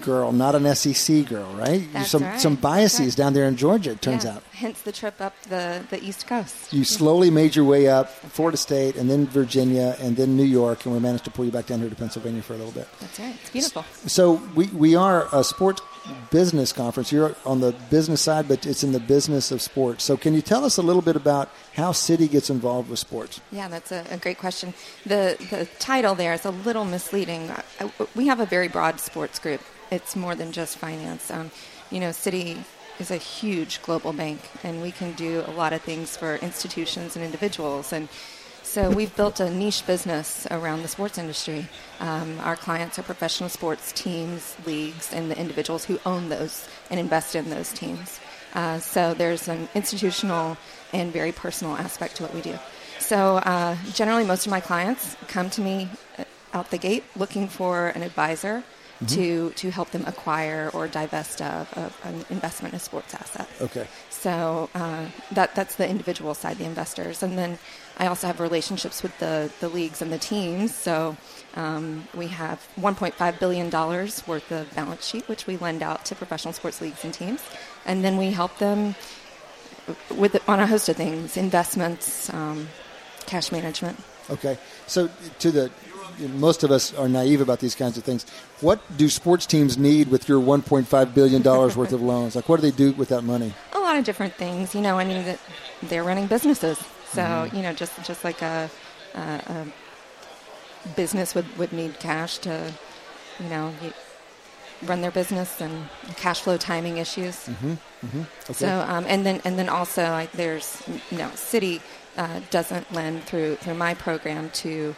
[0.00, 1.86] girl, not an SEC girl, right?
[1.92, 2.40] That's some right.
[2.40, 3.16] some biases right.
[3.16, 3.92] down there in Georgia.
[3.92, 4.34] It turns yeah.
[4.34, 4.42] out.
[4.52, 6.72] Hence the trip up the the East Coast.
[6.72, 10.84] You slowly made your way up Florida State, and then Virginia, and then New York,
[10.84, 12.88] and we managed to pull you back down here to Pennsylvania for a little bit.
[13.00, 13.34] That's right.
[13.40, 13.84] It's beautiful.
[14.06, 15.80] So we we are a sports
[16.30, 17.12] business conference.
[17.12, 20.04] You're on the business side, but it's in the business of sports.
[20.04, 23.40] So can you tell us a little bit about how Citi gets involved with sports?
[23.50, 24.74] Yeah, that's a, a great question.
[25.04, 27.50] The the title there is a little misleading.
[28.14, 31.30] We have a very broad sports group it's more than just finance.
[31.30, 31.50] Um,
[31.90, 32.58] you know, Citi
[32.98, 37.16] is a huge global bank, and we can do a lot of things for institutions
[37.16, 37.92] and individuals.
[37.92, 38.08] And
[38.62, 41.68] so we've built a niche business around the sports industry.
[42.00, 46.98] Um, our clients are professional sports teams, leagues, and the individuals who own those and
[46.98, 48.20] invest in those teams.
[48.54, 50.56] Uh, so there's an institutional
[50.92, 52.58] and very personal aspect to what we do.
[53.00, 57.48] So uh, generally, most of my clients come to me uh, out the gate looking
[57.48, 58.62] for an advisor
[59.04, 59.20] Mm-hmm.
[59.20, 63.48] to to help them acquire or divest of, of an investment in a sports asset.
[63.60, 63.86] Okay.
[64.10, 67.58] So uh, that that's the individual side, the investors, and then
[67.98, 70.74] I also have relationships with the the leagues and the teams.
[70.74, 71.16] So
[71.54, 76.14] um, we have 1.5 billion dollars worth of balance sheet, which we lend out to
[76.14, 77.42] professional sports leagues and teams,
[77.84, 78.94] and then we help them
[80.10, 82.68] with on a host of things, investments, um,
[83.26, 83.98] cash management.
[84.30, 84.58] Okay.
[84.86, 85.08] So
[85.40, 85.70] to the
[86.18, 88.24] most of us are naive about these kinds of things.
[88.60, 92.36] What do sports teams need with your 1.5 billion dollars worth of loans?
[92.36, 93.52] Like, what do they do with that money?
[93.72, 94.74] A lot of different things.
[94.74, 95.36] You know, I mean,
[95.82, 96.78] they're running businesses,
[97.10, 97.56] so mm-hmm.
[97.56, 98.70] you know, just just like a,
[99.14, 99.66] a, a
[100.96, 102.72] business would would need cash to,
[103.40, 103.72] you know,
[104.82, 107.36] run their business and cash flow timing issues.
[107.46, 107.72] Mm-hmm.
[108.06, 108.20] Mm-hmm.
[108.20, 108.52] Okay.
[108.52, 111.80] So, um, and then and then also like, there's you know, Citi
[112.16, 114.94] uh, doesn't lend through through my program to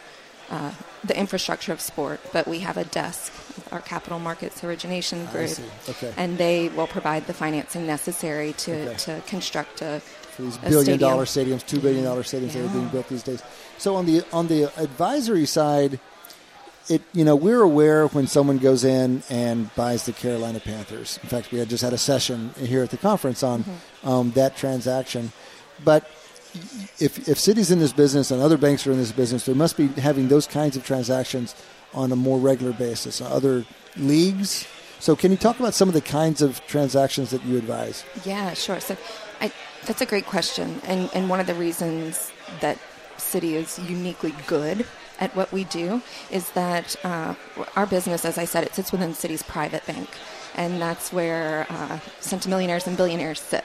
[0.49, 0.71] uh,
[1.03, 3.33] the infrastructure of sport, but we have a desk,
[3.71, 5.51] our capital markets origination group.
[5.89, 6.13] Okay.
[6.15, 8.95] and they will provide the financing necessary to Okay.
[8.97, 9.99] to construct a
[10.35, 10.99] for these a billion stadium.
[11.09, 13.43] dollar stadiums, two billion dollar stadiums that are being built these days.
[13.77, 15.99] So on the on the advisory side,
[16.87, 21.19] it you know we're aware when someone goes in and buys the Carolina Panthers.
[21.23, 24.07] In fact, we had just had a session here at the conference on Mm-hmm.
[24.09, 25.31] um, that transaction.
[25.83, 26.09] But
[26.99, 29.77] if if Citi's in this business and other banks are in this business, they must
[29.77, 31.55] be having those kinds of transactions
[31.93, 33.21] on a more regular basis.
[33.21, 34.67] Other leagues.
[34.99, 38.03] So, can you talk about some of the kinds of transactions that you advise?
[38.25, 38.79] Yeah, sure.
[38.79, 38.97] So,
[39.39, 39.51] I,
[39.85, 42.31] that's a great question, and and one of the reasons
[42.61, 42.79] that
[43.17, 44.85] Citi is uniquely good
[45.19, 47.35] at what we do is that uh,
[47.75, 50.09] our business, as I said, it sits within Citi's private bank,
[50.57, 53.63] and that's where uh, centimillionaires and billionaires sit.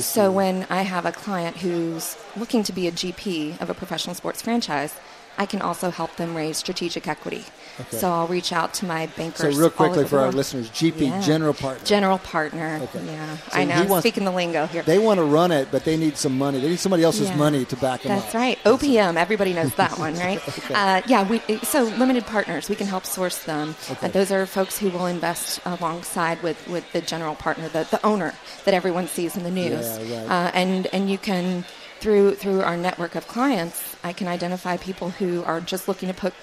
[0.00, 4.14] So when I have a client who's looking to be a GP of a professional
[4.14, 4.94] sports franchise.
[5.38, 7.44] I can also help them raise strategic equity.
[7.78, 7.98] Okay.
[7.98, 9.54] So I'll reach out to my bankers.
[9.54, 11.20] So, real quickly for our listeners, GP, Yeah.
[11.20, 11.84] general partner.
[11.84, 12.80] General partner.
[12.84, 13.04] Okay.
[13.04, 13.84] Yeah, So I know.
[13.84, 14.82] wants- speaking the lingo here.
[14.82, 16.58] They want to run it, but they need some money.
[16.58, 17.36] They need somebody else's Yeah.
[17.36, 18.18] money to back them up.
[18.22, 18.40] That's up.
[18.40, 18.58] right.
[18.64, 20.40] OPM, everybody knows that one, right?
[20.74, 23.76] uh, yeah, we, so limited partners, we can help source them.
[23.90, 24.06] Okay.
[24.06, 28.04] Uh, those are folks who will invest alongside with, with the general partner, the, the
[28.06, 28.32] owner
[28.64, 29.98] that everyone sees in the news.
[30.08, 30.30] Yeah, right.
[30.30, 31.64] uh, and, and you can,
[32.00, 36.14] through, through our network of clients, I can identify people who are just looking to
[36.14, 36.34] put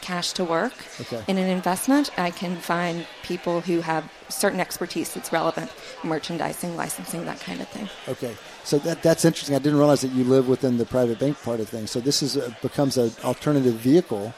[0.00, 1.22] cash to work Okay.
[1.26, 2.10] in an investment.
[2.18, 5.70] I can find people who have certain expertise that's relevant,
[6.04, 7.88] merchandising, licensing, that kind of thing.
[8.06, 9.56] Okay, so that that's interesting.
[9.56, 11.90] I didn't realize that you live within the private bank part of things.
[11.90, 14.32] So this is a, becomes an alternative vehicle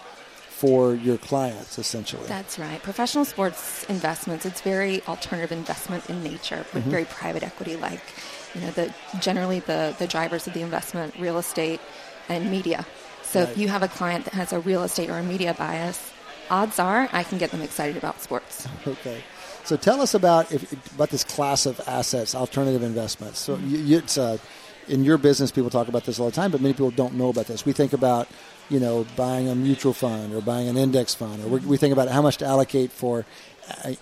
[0.48, 2.26] for your clients, essentially.
[2.26, 2.82] That's right.
[2.82, 6.90] Professional sports investments, it's very alternative investment in nature, but Mm-hmm.
[6.90, 8.02] very private equity like.
[8.54, 11.80] You know, the generally the, the drivers of the investment, real estate
[12.28, 12.86] and media.
[13.22, 13.48] So Right.
[13.50, 16.12] if you have a client that has a real estate or a media bias,
[16.50, 18.66] odds are I can get them excited about sports.
[18.86, 19.22] Okay,
[19.64, 23.38] so tell us about if, about this class of assets, alternative investments.
[23.38, 24.38] So you, you, it's uh,
[24.88, 27.28] in your business, people talk about this all the time, but many people don't know
[27.28, 27.64] about this.
[27.64, 28.26] We think about
[28.68, 32.08] you know buying a mutual fund or buying an index fund, or we, think about
[32.08, 33.24] how much to allocate for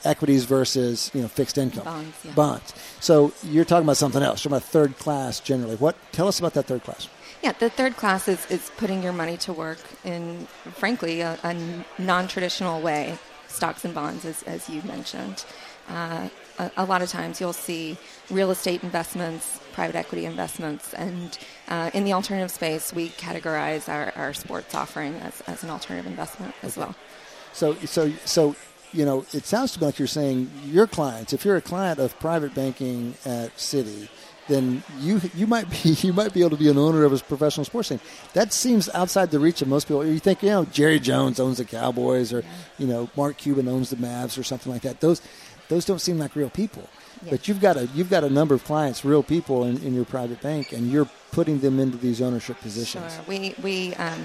[0.04, 2.32] equities versus you know fixed income Bonds, yeah.
[2.32, 2.74] bonds.
[3.00, 4.44] So you're talking about something else.
[4.44, 5.76] You're talking about third class generally.
[5.76, 5.96] What?
[6.12, 7.08] Tell us about that third class.
[7.42, 11.54] Yeah, the third class is, is putting your money to work in, frankly, a, a
[12.00, 15.44] non traditional way, stocks and bonds, as, as you mentioned.
[15.88, 16.28] Uh,
[16.58, 17.96] a, a lot of times you'll see
[18.30, 24.12] real estate investments, private equity investments, and uh, in the alternative space, we categorize our,
[24.16, 26.94] our sports offering as, as an alternative investment as well.
[27.52, 28.56] So, so, so,
[28.92, 31.32] you know, it sounds to me like you're saying your clients.
[31.32, 34.08] If you're a client of private banking at Citi,
[34.48, 37.18] then you you might be you might be able to be an owner of a
[37.18, 38.00] professional sports team.
[38.32, 40.04] That seems outside the reach of most people.
[40.04, 42.42] You think, you know, Jerry Jones owns the Cowboys, or
[42.78, 45.00] you know, Mark Cuban owns the Mavs, or something like that.
[45.00, 45.22] Those
[45.68, 46.88] those don't seem like real people.
[47.22, 47.30] Yeah.
[47.30, 50.04] But you've got a you've got a number of clients, real people in, in your
[50.04, 53.14] private bank, and you're putting them into these ownership positions.
[53.14, 53.24] Sure.
[53.26, 54.24] We we um,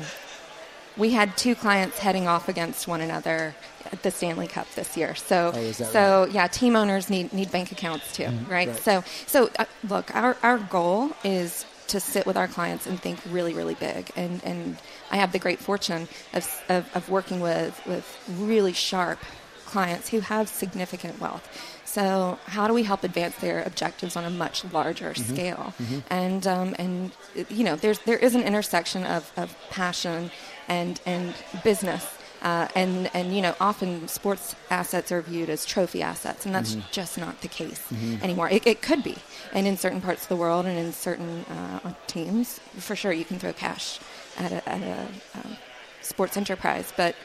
[0.98, 3.56] we had two clients heading off against one another
[3.92, 5.16] at the Stanley Cup this year.
[5.16, 8.34] So Oh, so yeah, team owners need need bank accounts too, right?
[8.34, 8.52] Mm-hmm.
[8.52, 8.76] right.
[8.76, 13.20] So so uh, look, our our goal is to sit with our clients and think
[13.30, 14.78] really really big and and
[15.12, 18.06] I have the great fortune of of, of working with with
[18.40, 19.20] really sharp
[19.66, 21.48] clients who have significant wealth.
[21.86, 25.74] So, how do we help advance their objectives on a much larger scale?
[26.10, 27.12] And um, and
[27.50, 30.32] you know, there's there is an intersection of, of passion
[30.68, 31.34] and and
[31.64, 32.06] business.
[32.42, 36.76] Uh, and and you know often sports assets are viewed as trophy assets, and that's
[36.92, 37.82] just not the case
[38.22, 38.50] anymore.
[38.50, 39.16] It, it could be,
[39.54, 43.24] and in certain parts of the world and in certain uh, teams, for sure you
[43.24, 44.02] can throw cash
[44.38, 45.08] at a, at a
[45.40, 45.56] um,
[46.02, 46.92] sports enterprise.
[46.98, 47.16] But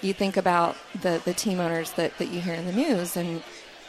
[0.00, 3.42] you think about the, the team owners that, that you hear in the news, and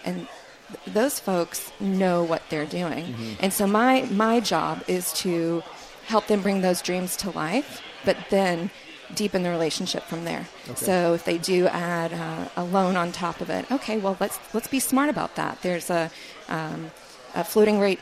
[0.03, 0.27] and
[0.69, 3.13] th- those folks know what they're doing.
[3.39, 5.61] And so my my job is to
[6.07, 8.71] help them bring those dreams to life, but then
[9.15, 10.47] deepen the relationship from there.
[10.75, 14.39] So if they do add uh, a loan on top of it, okay, well let's
[14.53, 15.61] let's be smart about that.
[15.61, 16.11] There's a,
[16.47, 16.91] um,
[17.35, 17.99] a floating rate,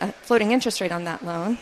[0.00, 1.58] a floating interest rate on that loan.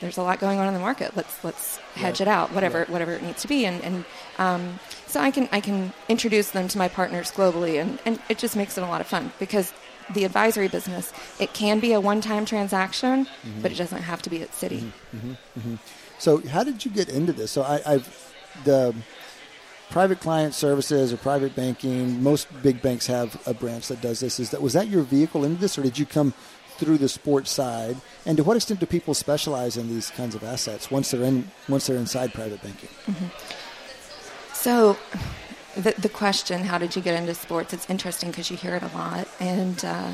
[0.00, 1.16] There's a lot going on in the market.
[1.16, 4.04] Let's let's hedge it out, whatever whatever it needs to be, and, and
[4.38, 8.36] um, so I can I can introduce them to my partners globally, and, and it
[8.38, 9.72] just makes it a lot of fun because
[10.12, 13.26] the advisory business it can be a one time transaction,
[13.62, 14.90] but it doesn't have to be at Citi.
[16.18, 17.50] So, how did you get into this?
[17.50, 18.94] So, I, I've the
[19.90, 22.22] private client services or private banking.
[22.22, 24.40] Most big banks have a branch that does this.
[24.40, 26.34] Is that was that your vehicle into this, or did you come
[26.78, 27.96] through the sports side?
[28.24, 31.50] And to what extent do people specialize in these kinds of assets once they're in
[31.68, 32.90] once they're inside private banking?
[34.52, 34.96] So,
[35.76, 37.72] the, the question, how did you get into sports?
[37.72, 39.28] It's interesting because you hear it a lot.
[39.38, 40.12] And uh,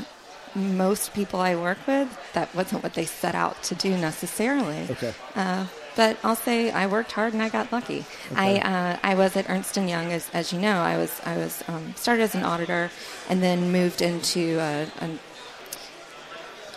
[0.55, 4.88] most people I work with, that wasn't what they set out to do necessarily.
[4.90, 5.14] Okay.
[5.34, 5.66] Uh,
[5.97, 8.05] but I'll say I worked hard and I got lucky.
[8.34, 10.80] I uh, I was at Ernst and Young, as, as you know.
[10.80, 12.90] I was I was um, started as an auditor,
[13.28, 15.18] and then moved into a, an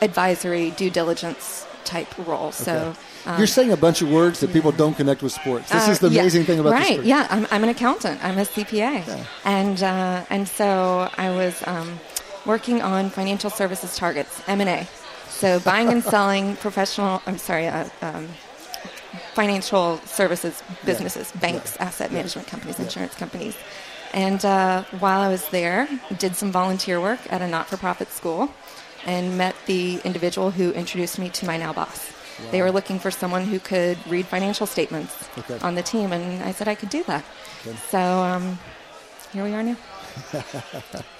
[0.02, 2.52] advisory due diligence type role.
[2.52, 2.94] So.
[3.28, 5.72] Um, You're saying a bunch of words that people don't connect with sports.
[5.72, 7.04] This uh, is the yeah, amazing thing about right.
[7.04, 8.24] Yeah, I'm, I'm an accountant.
[8.24, 12.00] I'm a CPA, and uh, and so I was um,
[12.46, 14.88] working on financial services targets M and A,
[15.28, 17.20] so buying and selling professional.
[17.26, 17.68] I'm sorry.
[17.68, 18.30] Uh, um,
[19.36, 23.56] financial services businesses, banks, asset management companies, insurance companies.
[24.14, 28.50] And uh, while I was there, did some volunteer work at a not-for-profit school,
[29.06, 32.12] and met the individual who introduced me to my now boss.
[32.52, 35.58] They were looking for someone who could read financial statements Okay.
[35.62, 37.24] on the team, and I said I could do that.
[37.90, 38.58] So um,
[39.34, 39.78] here we are now.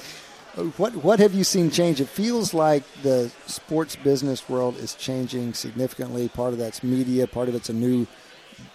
[0.78, 2.00] What what have you seen change?
[2.00, 6.30] It feels like the sports business world is changing significantly.
[6.30, 7.28] Part of that's media.
[7.28, 8.08] Part of it's a new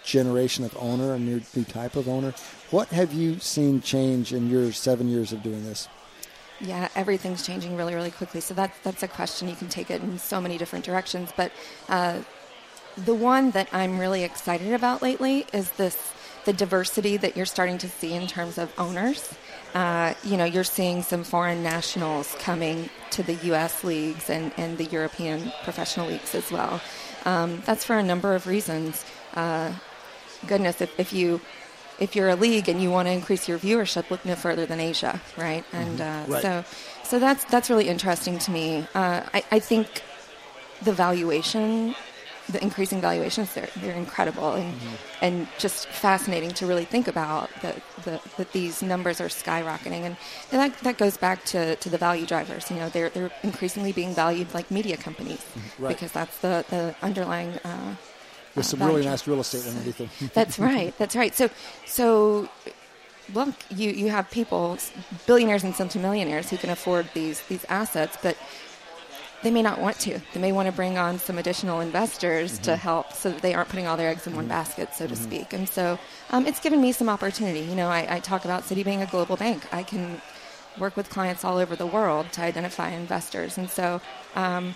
[0.03, 2.35] generation of owner, a new new type of owner.
[2.69, 5.89] What have you seen change in your seven years of doing this?
[6.59, 8.41] Yeah, everything's changing really, really quickly.
[8.41, 11.31] So that's that's a question you can take it in so many different directions.
[11.35, 11.51] But
[11.89, 12.19] uh,
[12.95, 16.13] the one that I'm really excited about lately is this
[16.45, 19.33] the diversity that you're starting to see in terms of owners.
[19.73, 23.83] Uh, you know, you're seeing some foreign nationals coming to the U.S.
[23.83, 26.81] leagues and, and the European professional leagues as well.
[27.25, 29.05] Um, that's for a number of reasons.
[29.33, 29.73] Uh,
[30.47, 31.39] goodness, if, if you
[31.99, 34.79] if you're a league and you want to increase your viewership, look no further than
[34.79, 35.63] Asia, right?
[35.71, 36.41] And uh, Right.
[36.41, 36.65] so,
[37.03, 38.87] so that's that's really interesting to me.
[38.95, 40.01] Uh, I, I think
[40.81, 41.93] the valuation,
[42.49, 44.73] the increasing valuations, they're they're incredible and
[45.21, 50.17] and just fascinating to really think about that the, that these numbers are skyrocketing, and,
[50.51, 52.69] and that that goes back to, to the value drivers.
[52.71, 55.45] You know, they're they're increasingly being valued like media companies
[55.79, 55.93] Right.
[55.95, 57.49] because that's the the underlying.
[57.63, 57.95] Uh,
[58.55, 60.09] With uh, some really nice real estate underneath them.
[60.33, 60.93] That's right.
[60.97, 61.33] That's right.
[61.33, 61.49] So,
[61.85, 62.49] so
[63.33, 64.77] look, you, you have people,
[65.25, 68.35] billionaires and centimillionaires, who can afford these these assets, but
[69.43, 70.19] they may not want to.
[70.33, 73.69] They may want to bring on some additional investors to help, so that they aren't
[73.69, 75.53] putting all their eggs in one basket, so to speak.
[75.53, 75.97] And so,
[76.29, 77.61] um, it's given me some opportunity.
[77.61, 79.63] You know, I, I talk about Citi being a global bank.
[79.73, 80.21] I can
[80.77, 84.01] work with clients all over the world to identify investors, and so.
[84.35, 84.75] Um,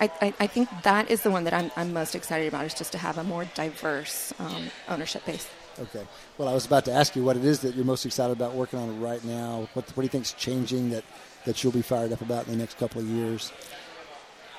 [0.00, 2.74] I, I, I think that is the one that I'm, I'm most excited about is
[2.74, 5.48] just to have a more diverse um, ownership base.
[5.78, 6.04] Okay.
[6.38, 8.54] Well, I was about to ask you what it is that you're most excited about
[8.54, 9.68] working on right now.
[9.74, 11.04] What what do you think's changing that
[11.44, 13.52] that you'll be fired up about in the next couple of years?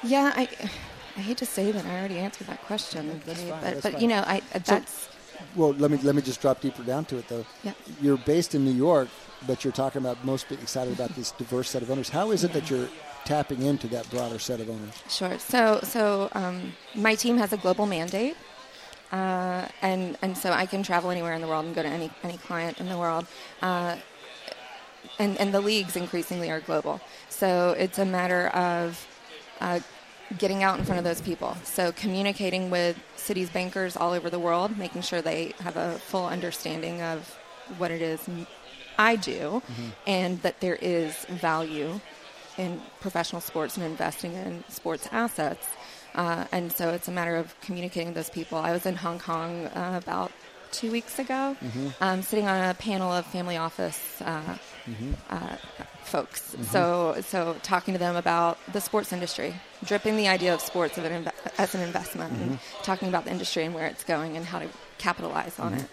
[0.03, 0.47] Yeah, I,
[1.17, 3.91] I hate to say that I already answered that question, That's fine, but that's but
[3.93, 4.01] fine.
[4.01, 5.09] you know I that's
[5.55, 7.45] Well, let me let me just drop deeper down to it though.
[7.63, 7.73] Yeah.
[8.01, 9.09] You're based in New York,
[9.47, 12.09] but you're talking about most excited about this diverse set of owners.
[12.09, 12.89] How is it that you're
[13.25, 14.93] tapping into that broader set of owners?
[15.09, 15.37] Sure.
[15.39, 18.37] So, so um, my team has a global mandate,
[19.11, 22.11] uh, and and so I can travel anywhere in the world and go to any
[22.23, 23.25] any client in the world.
[23.61, 23.95] Uh,
[25.19, 26.99] and and the leagues increasingly are global.
[27.29, 29.05] So it's a matter of
[29.61, 29.79] uh,
[30.37, 31.55] getting out in front of those people.
[31.63, 36.25] So communicating with Citi's bankers all over the world, making sure they have a full
[36.25, 37.37] understanding of
[37.77, 38.27] what it is
[38.97, 39.61] I do,
[40.07, 41.99] and that there is value
[42.57, 45.67] in professional sports and investing in sports assets.
[46.15, 48.57] Uh, and so it's a matter of communicating with those people.
[48.57, 50.31] I was in Hong Kong uh, about
[50.71, 51.55] two weeks ago,
[52.01, 54.57] um, sitting on a panel of family office uh,
[54.87, 55.13] Mm-hmm.
[55.29, 55.55] uh,
[56.03, 56.51] folks.
[56.51, 56.63] Mm-hmm.
[56.63, 61.05] So, so talking to them about the sports industry, dripping the idea of sports of
[61.05, 62.83] an inve- as an investment, and mm-hmm.
[62.83, 64.67] talking about the industry and where it's going and how to
[64.97, 65.87] capitalize on it.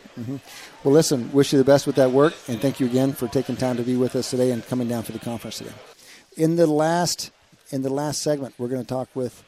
[0.84, 3.56] Well, listen, wish you the best with that work, and thank you again for taking
[3.56, 5.72] time to be with us today and coming down for the conference today.
[6.36, 7.30] In the last
[7.70, 9.42] in the last segment, we're going to talk with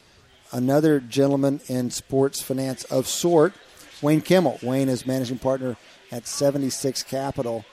[0.50, 3.52] another gentleman in sports finance of sort,
[4.00, 4.58] Wayne Kimmel.
[4.62, 5.76] Wayne is managing partner
[6.10, 7.64] at 76 Capital.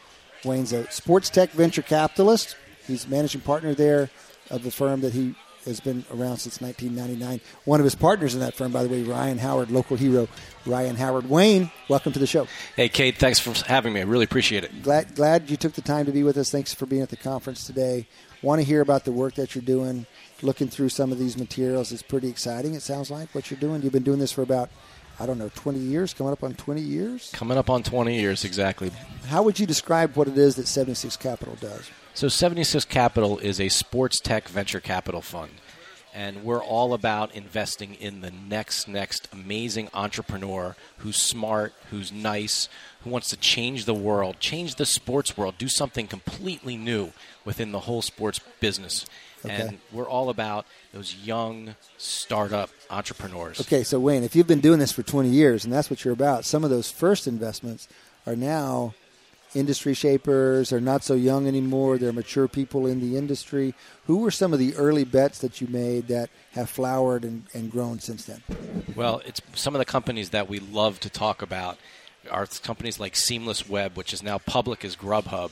[0.43, 2.55] Wayne's a sports tech venture capitalist.
[2.87, 4.09] He's managing partner there
[4.49, 5.35] of the firm that he
[5.65, 7.39] has been around since 1999.
[7.65, 10.27] One of his partners in that firm, by the way, Ryan Howard, local hero,
[10.65, 11.29] Ryan Howard.
[11.29, 12.47] Wayne, welcome to the show.
[12.75, 14.01] Hey, Cade, thanks for having me.
[14.01, 14.83] I really appreciate it.
[14.83, 16.51] Glad glad you took the time to be with us.
[16.51, 18.07] Thanks for being at the conference today.
[18.41, 20.07] Want to hear about the work that you're doing.
[20.41, 22.73] Looking through some of these materials is pretty exciting.
[22.73, 23.83] It sounds like what you're doing.
[23.83, 24.71] You've been doing this for about
[25.21, 27.29] I don't know 20 years, coming up on 20 years.
[27.31, 28.89] Coming up on 20 years exactly.
[29.27, 31.91] How would you describe what it is that 76 Capital does?
[32.15, 35.51] So 76 Capital is a sports tech venture capital fund.
[36.11, 42.67] And we're all about investing in the next, next amazing entrepreneur who's smart, who's nice,
[43.03, 47.11] who wants to change the world, change the sports world, do something completely new
[47.45, 49.05] within the whole sports business.
[49.45, 49.61] Okay.
[49.61, 53.59] And we're all about those young startup entrepreneurs.
[53.61, 56.13] Okay, so Wayne, if you've been doing this for 20 years and that's what you're
[56.13, 57.87] about, some of those first investments
[58.27, 58.93] are now
[59.55, 60.69] industry shapers.
[60.69, 61.97] They're not so young anymore.
[61.97, 63.73] They're mature people in the industry.
[64.07, 67.71] Who were some of the early bets that you made that have flowered and, and
[67.71, 68.41] grown since then?
[68.95, 71.77] Well, it's some of the companies that we love to talk about
[72.29, 75.51] are companies like Seamless Web, which is now public as Grubhub,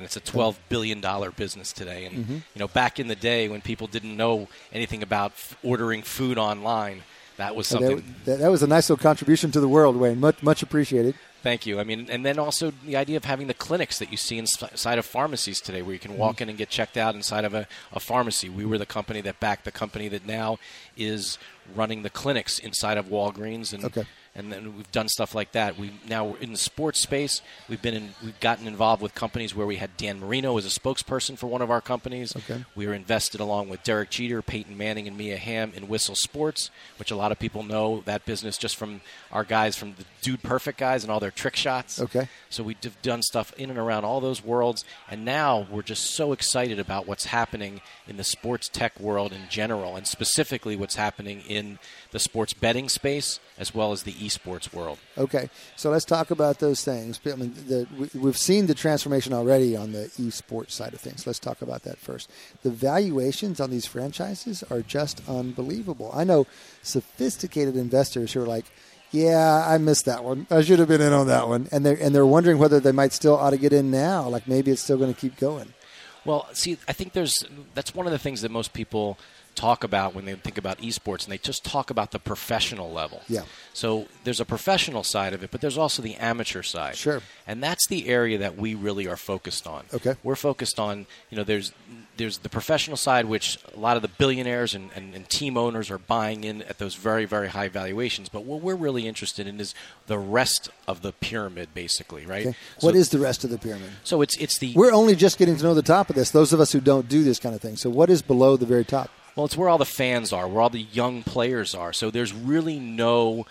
[0.00, 2.06] and it's a twelve billion dollar business today.
[2.06, 2.34] And Mm-hmm.
[2.54, 6.38] you know, back in the day when people didn't know anything about f- ordering food
[6.38, 7.02] online,
[7.36, 8.02] that was something.
[8.24, 10.18] That, that, was a nice little contribution to the world, Wayne.
[10.18, 11.14] Much, much appreciated.
[11.42, 11.80] Thank you.
[11.80, 14.98] I mean, and then also the idea of having the clinics that you see inside
[14.98, 16.20] of pharmacies today, where you can Mm-hmm.
[16.20, 18.48] walk in and get checked out inside of a, a pharmacy.
[18.48, 20.58] We were the company that backed the company that now
[20.96, 21.38] is
[21.74, 24.04] running the clinics inside of Walgreens, and Okay.
[24.34, 25.76] And then we've done stuff like that.
[25.78, 27.42] We now we're in the sports space.
[27.68, 30.80] We've been in, we've gotten involved with companies where we had Dan Marino as a
[30.80, 32.36] spokesperson for one of our companies.
[32.36, 32.64] Okay.
[32.76, 36.70] We were invested along with Derek Jeter, Peyton Manning, and Mia Hamm in Whistle Sports,
[36.98, 39.00] which a lot of people know that business just from
[39.32, 42.00] our guys from the Dude Perfect guys and all their trick shots.
[42.00, 42.28] Okay.
[42.50, 46.32] So we've done stuff in and around all those worlds, and now we're just so
[46.32, 51.42] excited about what's happening in the sports tech world in general, and specifically what's happening
[51.48, 51.78] in
[52.12, 54.98] the sports betting space as well as the esports world.
[55.18, 57.20] Okay, so let's talk about those things.
[57.26, 61.26] I mean, the, we, we've seen the transformation already on the esports side of things.
[61.26, 62.30] Let's talk about that first.
[62.62, 66.10] The valuations on these franchises are just unbelievable.
[66.14, 66.46] I know
[66.82, 68.66] sophisticated investors who are like,
[69.10, 70.46] "Yeah, I missed that one.
[70.50, 72.92] I should have been in on that one," and they're and they're wondering whether they
[72.92, 74.28] might still ought to get in now.
[74.28, 75.72] Like maybe it's still going to keep going.
[76.24, 77.34] Well, see, I think there's
[77.74, 79.18] that's one of the things that most people
[79.54, 83.22] talk about when they think about esports, and they just talk about the professional level.
[83.28, 83.42] Yeah.
[83.72, 86.96] So there's a professional side of it, but there's also the amateur side.
[86.96, 87.22] Sure.
[87.46, 89.84] And that's the area that we really are focused on.
[89.92, 90.14] Okay.
[90.22, 91.72] We're focused on, you know, there's
[92.16, 95.90] there's the professional side, which a lot of the billionaires and, and, and team owners
[95.90, 98.28] are buying in at those very, very high valuations.
[98.28, 99.74] But what we're really interested in is
[100.06, 102.48] the rest of the pyramid, basically, right?
[102.48, 103.90] Okay, So- what is the rest of the pyramid?
[104.04, 106.30] So it's it's the We're only just getting to know the top of this.
[106.30, 107.76] Those of us who don't do this kind of thing.
[107.76, 109.10] So what is below the very top?
[109.40, 111.94] Well, it's where all the fans are, where all the young players are.
[111.94, 113.46] So there's really no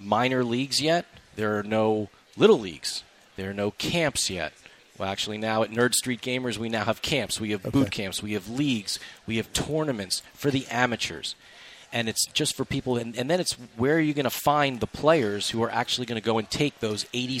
[0.00, 1.04] minor leagues yet.
[1.34, 3.02] There are no little leagues.
[3.34, 4.52] There are no camps yet.
[4.96, 7.40] Well, actually, now at Nerd Street Gamers, we now have camps.
[7.40, 8.22] We have boot camps.
[8.22, 9.00] We have leagues.
[9.26, 11.34] We have tournaments for the amateurs.
[11.92, 12.96] And it's just for people.
[12.96, 16.06] And, and then it's where are you going to find the players who are actually
[16.06, 17.40] going to go and take those 80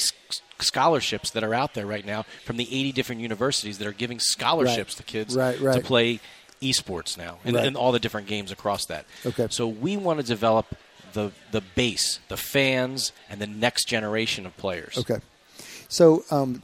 [0.58, 4.18] scholarships that are out there right now from the 80 different universities that are giving
[4.18, 5.76] scholarships to kids Right, right.
[5.76, 6.18] to play
[6.62, 7.66] esports now and, Right.
[7.66, 9.06] and all the different games across that.
[9.24, 9.46] Okay.
[9.50, 10.66] So we want to develop
[11.12, 14.98] the the base, the fans, and the next generation of players.
[14.98, 15.18] Okay.
[15.88, 16.62] So um,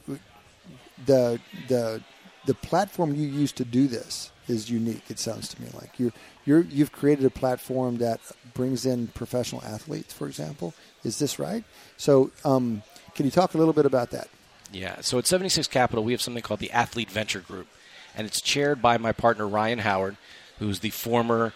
[1.05, 2.01] the the
[2.45, 5.03] the platform you use to do this is unique.
[5.09, 6.11] It sounds to me like you're
[6.45, 8.19] you're you've created a platform that
[8.53, 10.73] brings in professional athletes, for example.
[11.03, 11.63] Is this right?
[11.97, 12.83] So um,
[13.15, 14.27] can you talk a little bit about that?
[14.71, 15.01] Yeah.
[15.01, 17.67] So at 76 Capital, we have something called the Athlete Venture Group,
[18.15, 20.17] and it's chaired by my partner Ryan Howard,
[20.59, 21.53] who's the former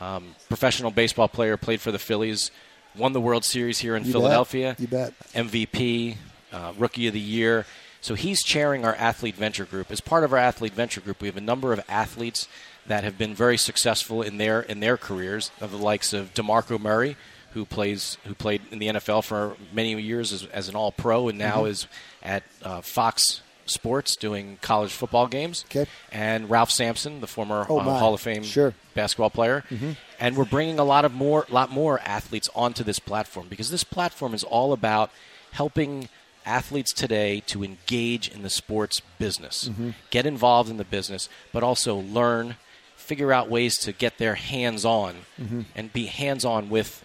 [0.00, 2.50] um, professional baseball player, played for the Phillies,
[2.96, 4.20] won the World Series here in You bet.
[4.20, 4.76] Philadelphia.
[4.78, 5.12] You bet.
[5.34, 6.16] MVP,
[6.52, 7.66] uh, Rookie of the Year.
[8.00, 9.90] So he's chairing our Athlete Venture Group.
[9.90, 12.46] As part of our Athlete Venture Group, we have a number of athletes
[12.86, 16.80] that have been very successful in their in their careers, of the likes of DeMarco
[16.80, 17.16] Murray,
[17.52, 21.28] who plays who played in the NFL for many years as, as an All Pro,
[21.28, 21.68] and now Mhm.
[21.70, 21.86] is
[22.22, 25.64] at uh, Fox Sports doing college football games.
[25.68, 25.86] Okay.
[26.12, 27.98] And Ralph Sampson, the former Oh, uh.
[27.98, 28.74] Hall of Fame Sure.
[28.94, 29.64] basketball player.
[29.70, 29.96] Mhm.
[30.20, 33.84] And we're bringing a lot of more, lot more athletes onto this platform because this
[33.84, 35.10] platform is all about
[35.52, 36.08] helping
[36.46, 39.94] athletes today to engage in the sports business, Mhm.
[40.10, 42.56] get involved in the business, but also learn,
[42.96, 45.66] figure out ways to get their hands on Mhm.
[45.74, 47.04] and be hands on with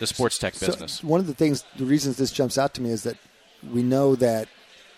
[0.00, 1.02] the sports tech So business.
[1.04, 3.18] one of the things, the reasons this jumps out to me is that
[3.62, 4.48] we know that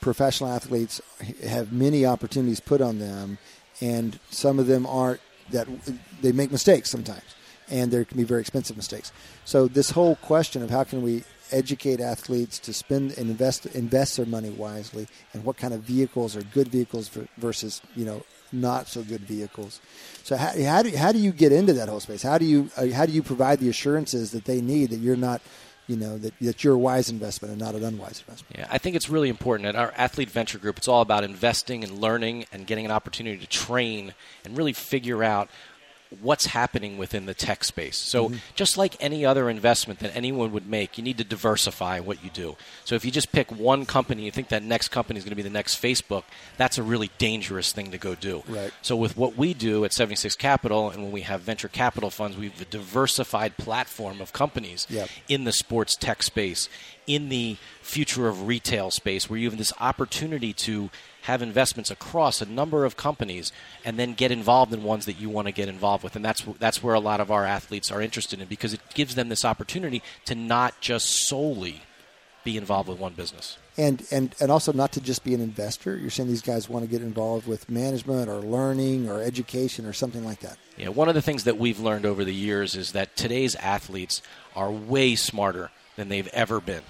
[0.04, 1.00] professional athletes
[1.46, 3.38] have many opportunities put on them,
[3.80, 5.66] and some of them aren't that
[6.20, 7.24] they make mistakes sometimes,
[7.70, 9.12] and there can be very expensive mistakes.
[9.46, 14.18] So this whole question of how can we educate athletes to spend and invest invest
[14.18, 18.22] their money wisely, and what kind of vehicles are good vehicles ver- versus you know
[18.52, 19.80] not so good vehicles.
[20.22, 22.22] So how, how do how do you get into that whole space?
[22.22, 25.16] How do you uh, how do you provide the assurances that they need that you're
[25.16, 25.40] not
[25.86, 28.56] you know that, that you're a wise investment and not an unwise investment?
[28.56, 29.68] Yeah, I think it's really important.
[29.68, 33.38] At our athlete venture group, it's all about investing and learning and getting an opportunity
[33.38, 34.14] to train
[34.44, 35.48] and really figure out
[36.22, 37.96] what's happening within the tech space.
[37.96, 38.36] So, Mm-hmm.
[38.54, 42.30] just like any other investment that anyone would make, you need to diversify what you
[42.30, 42.56] do.
[42.84, 45.36] So, if you just pick one company, you think that next company is going to
[45.36, 46.24] be the next Facebook,
[46.56, 48.42] that's a really dangerous thing to go do.
[48.48, 48.72] Right.
[48.82, 52.36] So, with what we do at 76 Capital and when we have venture capital funds,
[52.36, 55.08] we have a diversified platform of companies Yep.
[55.28, 56.68] in the sports tech space,
[57.06, 60.90] in the future of retail space, where you have this opportunity to
[61.24, 63.50] have investments across a number of companies
[63.84, 66.16] and then get involved in ones that you want to get involved with.
[66.16, 69.14] And that's, that's where a lot of our athletes are interested in because it gives
[69.14, 71.82] them this opportunity to not just solely
[72.44, 73.56] be involved with one business.
[73.76, 75.96] And and and also not to just be an investor.
[75.96, 79.92] You're saying these guys want to get involved with management or learning or education or
[79.92, 80.58] something like that.
[80.76, 84.22] Yeah, one of the things that we've learned over the years is that today's athletes
[84.54, 86.82] are way smarter than they've ever been.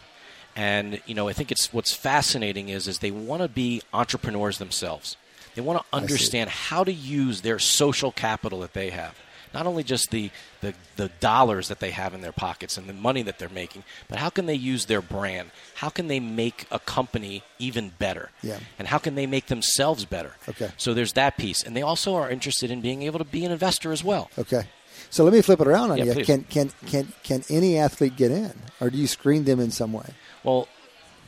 [0.57, 4.59] And you know, I think it's what's fascinating is is they want to be entrepreneurs
[4.59, 5.17] themselves.
[5.55, 9.15] They want to understand how to use their social capital that they have.
[9.53, 10.33] Not only just the,
[10.63, 13.85] the, the dollars that they have in their pockets and the money that they're making,
[14.09, 15.53] but how can they use their brand?
[15.77, 18.31] How can they make a company even better?
[18.43, 18.59] Yeah.
[18.81, 20.33] And how can they make themselves better?
[20.49, 20.71] Okay.
[20.77, 21.63] So there's that piece.
[21.63, 24.29] And they also are interested in being able to be an investor as well.
[24.37, 24.67] Okay.
[25.15, 26.13] So let me flip it around on Yeah, you.
[26.15, 26.27] please.
[26.27, 29.93] Can can can can any athlete get in, or do you screen them in some
[29.93, 30.07] way?
[30.43, 30.67] Well,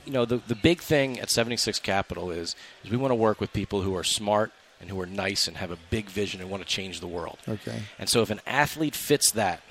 [0.05, 3.41] you know, the, the big thing at 76 Capital is, is we want to work
[3.41, 6.51] with people who are smart and who are nice and have a big vision and
[6.51, 7.39] want to change the world.
[7.49, 7.81] Okay.
[7.97, 9.63] And so if an athlete fits that,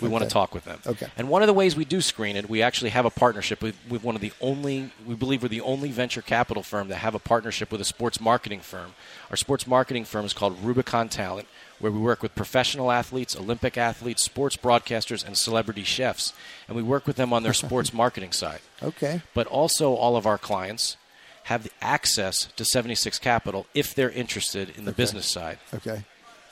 [0.00, 0.78] we want to talk with them.
[0.86, 1.06] Okay.
[1.16, 3.76] And one of the ways we do screen it, we actually have a partnership with,
[3.88, 7.16] with one of the only, we believe we're the only venture capital firm that have
[7.16, 8.94] a partnership with a sports marketing firm.
[9.30, 11.48] Our sports marketing firm is called Rubicon Talent,
[11.78, 16.32] where we work with professional athletes, Olympic athletes, sports broadcasters, and celebrity chefs.
[16.68, 18.60] And we work with them on their sports marketing side.
[18.82, 19.22] Okay.
[19.34, 20.96] But also, all of our clients
[21.44, 24.96] have the access to 76 Capital if they're interested in the Okay.
[25.02, 25.58] business side.
[25.74, 26.02] Okay.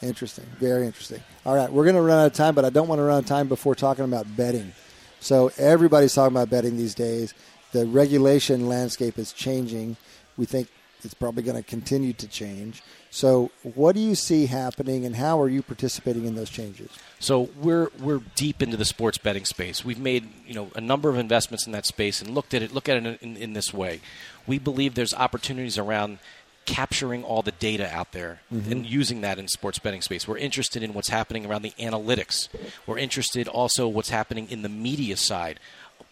[0.03, 0.45] Interesting.
[0.61, 1.23] Very interesting.
[1.47, 3.17] All right, we're going to run out of time, but I don't want to run
[3.17, 4.73] out of time before talking about betting.
[5.21, 7.33] So everybody's talking about betting these days.
[7.73, 9.97] The regulation landscape is changing.
[10.37, 10.69] We think
[11.03, 12.83] it's probably going to continue to change.
[13.15, 16.91] So, what do you see happening, and how are you participating in those changes?
[17.21, 19.85] So we're we're deep into the sports betting space.
[19.85, 22.75] We've made you know a number of investments in that space and looked at it
[22.75, 24.01] look at it in, in this way.
[24.49, 26.19] We believe there's opportunities around
[26.65, 28.71] capturing all the data out there Mhm.
[28.73, 30.27] and using that in sports betting space.
[30.27, 32.49] We're interested in what's happening around the analytics.
[32.85, 35.61] We're interested also what's happening in the media side.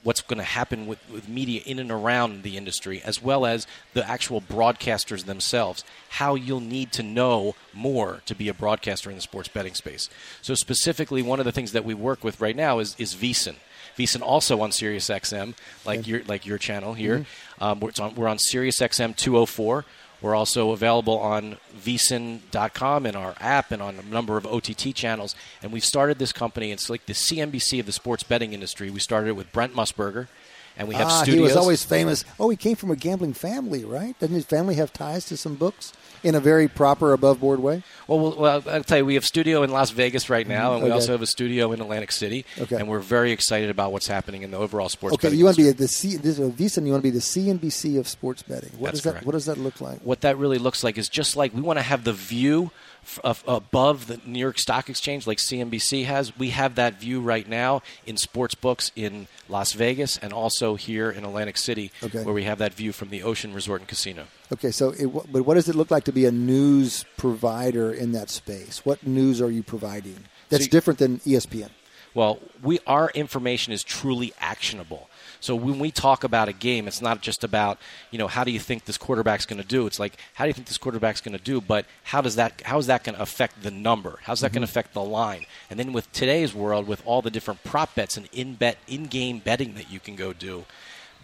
[0.03, 3.66] What's going to happen with, with media in and around the industry, as well as
[3.94, 5.84] the actual broadcasters themselves.
[6.11, 10.11] How you'll need to know more to be a broadcaster in the sports betting space.
[10.40, 13.57] So, specifically, one of the things that we work with right now is, is VSiN.
[13.96, 17.26] VSiN also on Sirius XM, like your like your channel here.
[17.61, 19.84] Um, we're, it's on, we're on Sirius XM 204.
[20.22, 25.35] We're also available on vsin.com and our app and on a number of OTT channels.
[25.62, 26.72] And we've started this company.
[26.72, 28.91] It's like the CNBC of the sports betting industry.
[28.91, 30.28] We started it with Brent Musburger,
[30.77, 31.37] and we have ah, studios.
[31.37, 32.25] he was always famous.
[32.41, 34.18] Oh, he came from a gambling family, right?
[34.18, 35.93] Doesn't his family have ties to some books
[36.23, 37.83] in a very proper, above board way?
[38.07, 40.83] Well, well, well, I'll tell you, we have studio in Las Vegas right now, and
[40.83, 40.95] we Okay.
[40.95, 42.45] also have a studio in Atlantic City.
[42.61, 42.77] Okay.
[42.77, 45.62] And we're very excited about what's happening in the overall sports Okay, you want to
[45.62, 48.70] be the C, this, and you want to be the CNBC of sports betting.
[48.79, 49.11] What That's does that?
[49.12, 49.27] correct.
[49.27, 50.01] What does that look like?
[50.01, 52.70] What that really looks like is just like we want to have the view
[53.05, 56.36] f- above the New York Stock Exchange, like CNBC has.
[56.38, 61.11] We have that view right now in sports books in Las Vegas and also here
[61.11, 62.22] in Atlantic City, Okay.
[62.24, 64.24] where we have that view from the Ocean Resort and Casino.
[64.53, 68.12] Okay, so it, but what does it look like to be a news provider in
[68.12, 68.84] that space?
[68.84, 71.70] What news are you providing that's So you- different than ESPN?
[72.14, 75.09] Well, we our information is truly actionable.
[75.43, 77.78] So when we talk about a game, it's not just about
[78.12, 79.86] you know how do you think this quarterback's going to do.
[79.86, 82.62] It's like how do you think this quarterback's going to do, but how does that
[82.64, 84.20] how is that going to affect the number?
[84.22, 84.72] How's that going to mm-hmm.
[84.72, 85.45] affect the line?
[85.68, 89.07] And then with today's world, with all the different prop bets and in bet in
[89.07, 90.64] game betting that you can go do,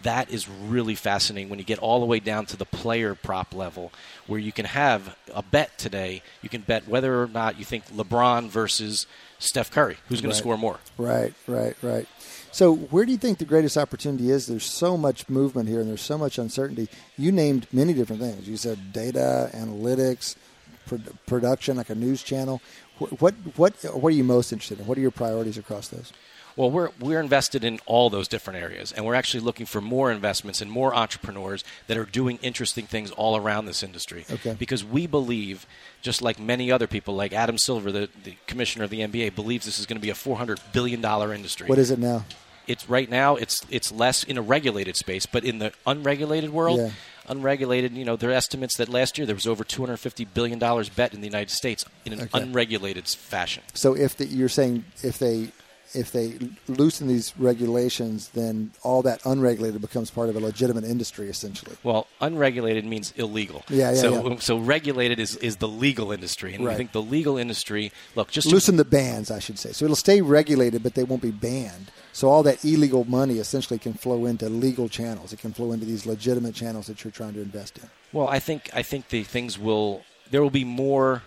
[0.03, 3.53] that is really fascinating when you get all the way down to the player prop
[3.53, 3.91] level
[4.27, 7.85] where you can have a bet today you can bet whether or not you think
[7.91, 9.05] lebron versus
[9.39, 10.35] steph curry who's going Right.
[10.35, 12.07] to score more Right, right, right.
[12.51, 14.47] So, where do you think the greatest opportunity is?
[14.47, 16.89] There's so much movement here, and there's so much uncertainty.
[17.17, 18.47] You named many different things.
[18.47, 20.35] You said data, analytics,
[20.87, 22.61] pro- production, like a news channel.
[22.97, 24.87] Wh- What, what, what are you most interested in?
[24.87, 26.11] What are your priorities across those?
[26.59, 30.11] Well, we're, we're invested in all those different areas, and we're actually looking for more
[30.11, 34.25] investments and more entrepreneurs that are doing interesting things all around this industry.
[34.29, 34.57] Okay.
[34.59, 35.65] Because we believe,
[36.01, 39.65] just like many other people, like Adam Silver, the, the commissioner of the NBA, believes
[39.65, 41.01] this is going to be a $400 billion
[41.33, 41.67] industry.
[41.67, 42.25] What is it now?
[42.67, 46.79] it's right now it's it's less in a regulated space, but in the unregulated world,
[46.79, 46.91] Yeah.
[47.27, 50.87] unregulated, you know, there are estimates that last year there was over 250 billion dollars
[50.89, 52.41] bet in the United States in an Okay.
[52.43, 53.63] unregulated fashion.
[53.73, 55.51] So, if the, you're saying if they
[55.93, 56.37] if they
[56.67, 61.75] loosen these regulations, then all that unregulated becomes part of a legitimate industry, essentially.
[61.83, 63.63] Well, unregulated means illegal.
[63.69, 64.39] Yeah, yeah, So, yeah.
[64.39, 66.73] so regulated is, is the legal industry, and Right.
[66.73, 67.91] I think the legal industry.
[68.15, 69.71] Look, just to- loosen the bans, I should say.
[69.71, 71.91] So it'll stay regulated, but they won't be banned.
[72.11, 75.31] So all that illegal money essentially can flow into legal channels.
[75.33, 77.89] It can flow into these legitimate channels that you're trying to invest in.
[78.11, 81.21] Well, I think I think the things will there will be more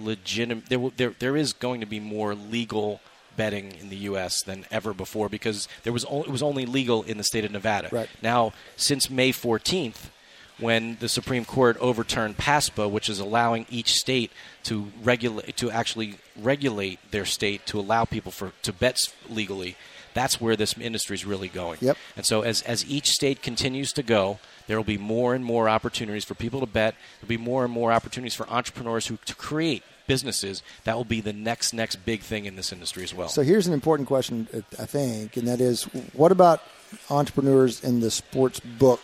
[0.00, 3.00] legitimate there will, there there is going to be more legal
[3.36, 7.02] betting in the US than ever before because there was only, it was only legal
[7.02, 7.88] in the state of Nevada.
[7.90, 8.08] Right.
[8.22, 10.10] Now, since May 14th
[10.58, 14.30] when the Supreme Court overturned PASPA, which is allowing each state
[14.64, 19.76] to regulate to actually regulate their state to allow people for to bet legally,
[20.14, 21.78] that's where this industry is really going.
[21.80, 21.96] Yep.
[22.16, 25.68] And so as as each state continues to go, there will be more and more
[25.68, 26.94] opportunities for people to bet.
[27.20, 30.62] There'll be more and more opportunities for entrepreneurs who to create businesses.
[30.84, 33.28] That will be the next next big thing in this industry as well.
[33.28, 34.48] So here's an important question,
[34.78, 35.84] I think, and that is
[36.14, 36.62] what about
[37.10, 39.00] entrepreneurs in the sports book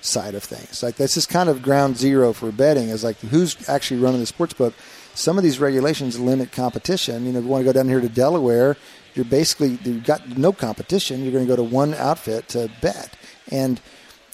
[0.00, 0.82] side of things?
[0.82, 4.26] Like, this is kind of ground zero for betting, is like who's actually running the
[4.26, 4.74] sports book.
[5.14, 7.26] Some of these regulations limit competition.
[7.26, 8.76] You know, if you want to go down here to Delaware,
[9.14, 11.22] you're basically, you've got no competition.
[11.22, 13.14] You're going to go to one outfit to bet.
[13.50, 13.80] And,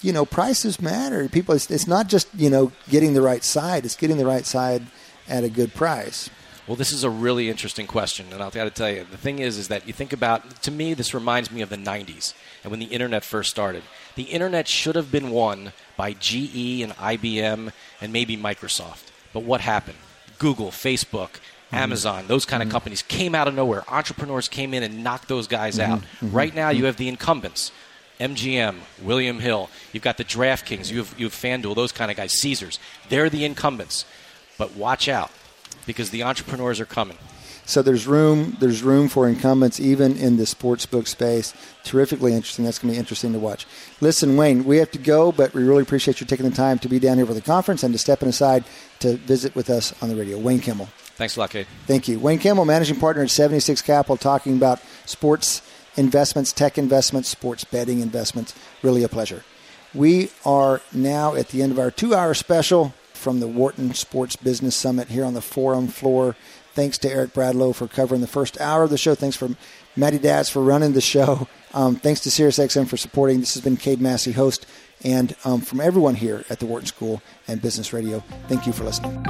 [0.02, 1.28] you know, prices matter.
[1.28, 4.46] People, it's, it's not just, you know, getting the right side, it's getting the right
[4.46, 4.86] side
[5.28, 6.30] at a good price.
[6.66, 9.38] Well, this is a really interesting question, and I've got to tell you, the thing
[9.38, 10.62] is, is that you think about.
[10.62, 13.82] To me, this reminds me of the '90s and when the internet first started.
[14.16, 19.04] The internet should have been won by GE and IBM and maybe Microsoft.
[19.32, 19.96] But what happened?
[20.38, 21.76] Google, Facebook, mm-hmm.
[21.76, 22.74] Amazon, those kind of mm-hmm.
[22.74, 23.84] companies came out of nowhere.
[23.88, 25.92] Entrepreneurs came in and knocked those guys mm-hmm.
[25.92, 26.02] out.
[26.20, 27.72] Right now, you have the incumbents.
[28.20, 29.70] MGM, William Hill.
[29.92, 30.90] You've got the DraftKings.
[30.90, 32.32] You have, you have FanDuel, those kind of guys.
[32.32, 32.78] Caesars.
[33.08, 34.04] They're the incumbents.
[34.58, 35.30] But watch out
[35.86, 37.16] because the entrepreneurs are coming.
[37.68, 41.52] So there's room there's room for incumbents even in the sports book space.
[41.84, 42.64] Terrifically interesting.
[42.64, 43.66] That's going to be interesting to watch.
[44.00, 46.88] Listen, Wayne, we have to go, but we really appreciate you taking the time to
[46.88, 48.64] be down here for the conference and to stepping aside
[49.00, 50.38] to visit with us on the radio.
[50.38, 50.88] Wayne Kimmel.
[51.16, 51.66] Thanks a lot, Cade.
[51.86, 52.18] Thank you.
[52.18, 55.60] Wayne Kimmel, managing partner at 76 Capital, talking about sports
[55.96, 58.54] investments, tech investments, sports betting investments.
[58.82, 59.44] Really a pleasure.
[59.92, 64.36] We are now at the end of our two hour special from the Wharton Sports
[64.36, 66.36] Business Summit here on the forum floor.
[66.72, 69.14] Thanks to Eric Bradlow for covering the first hour of the show.
[69.14, 69.50] Thanks for
[69.96, 71.48] Matty Dads for running the show.
[71.74, 73.40] Um, thanks to SiriusXM for supporting.
[73.40, 74.64] This has been Cade Massey, host,
[75.04, 78.84] and um, from everyone here at the Wharton School and Business Radio, thank you for
[78.84, 79.22] listening.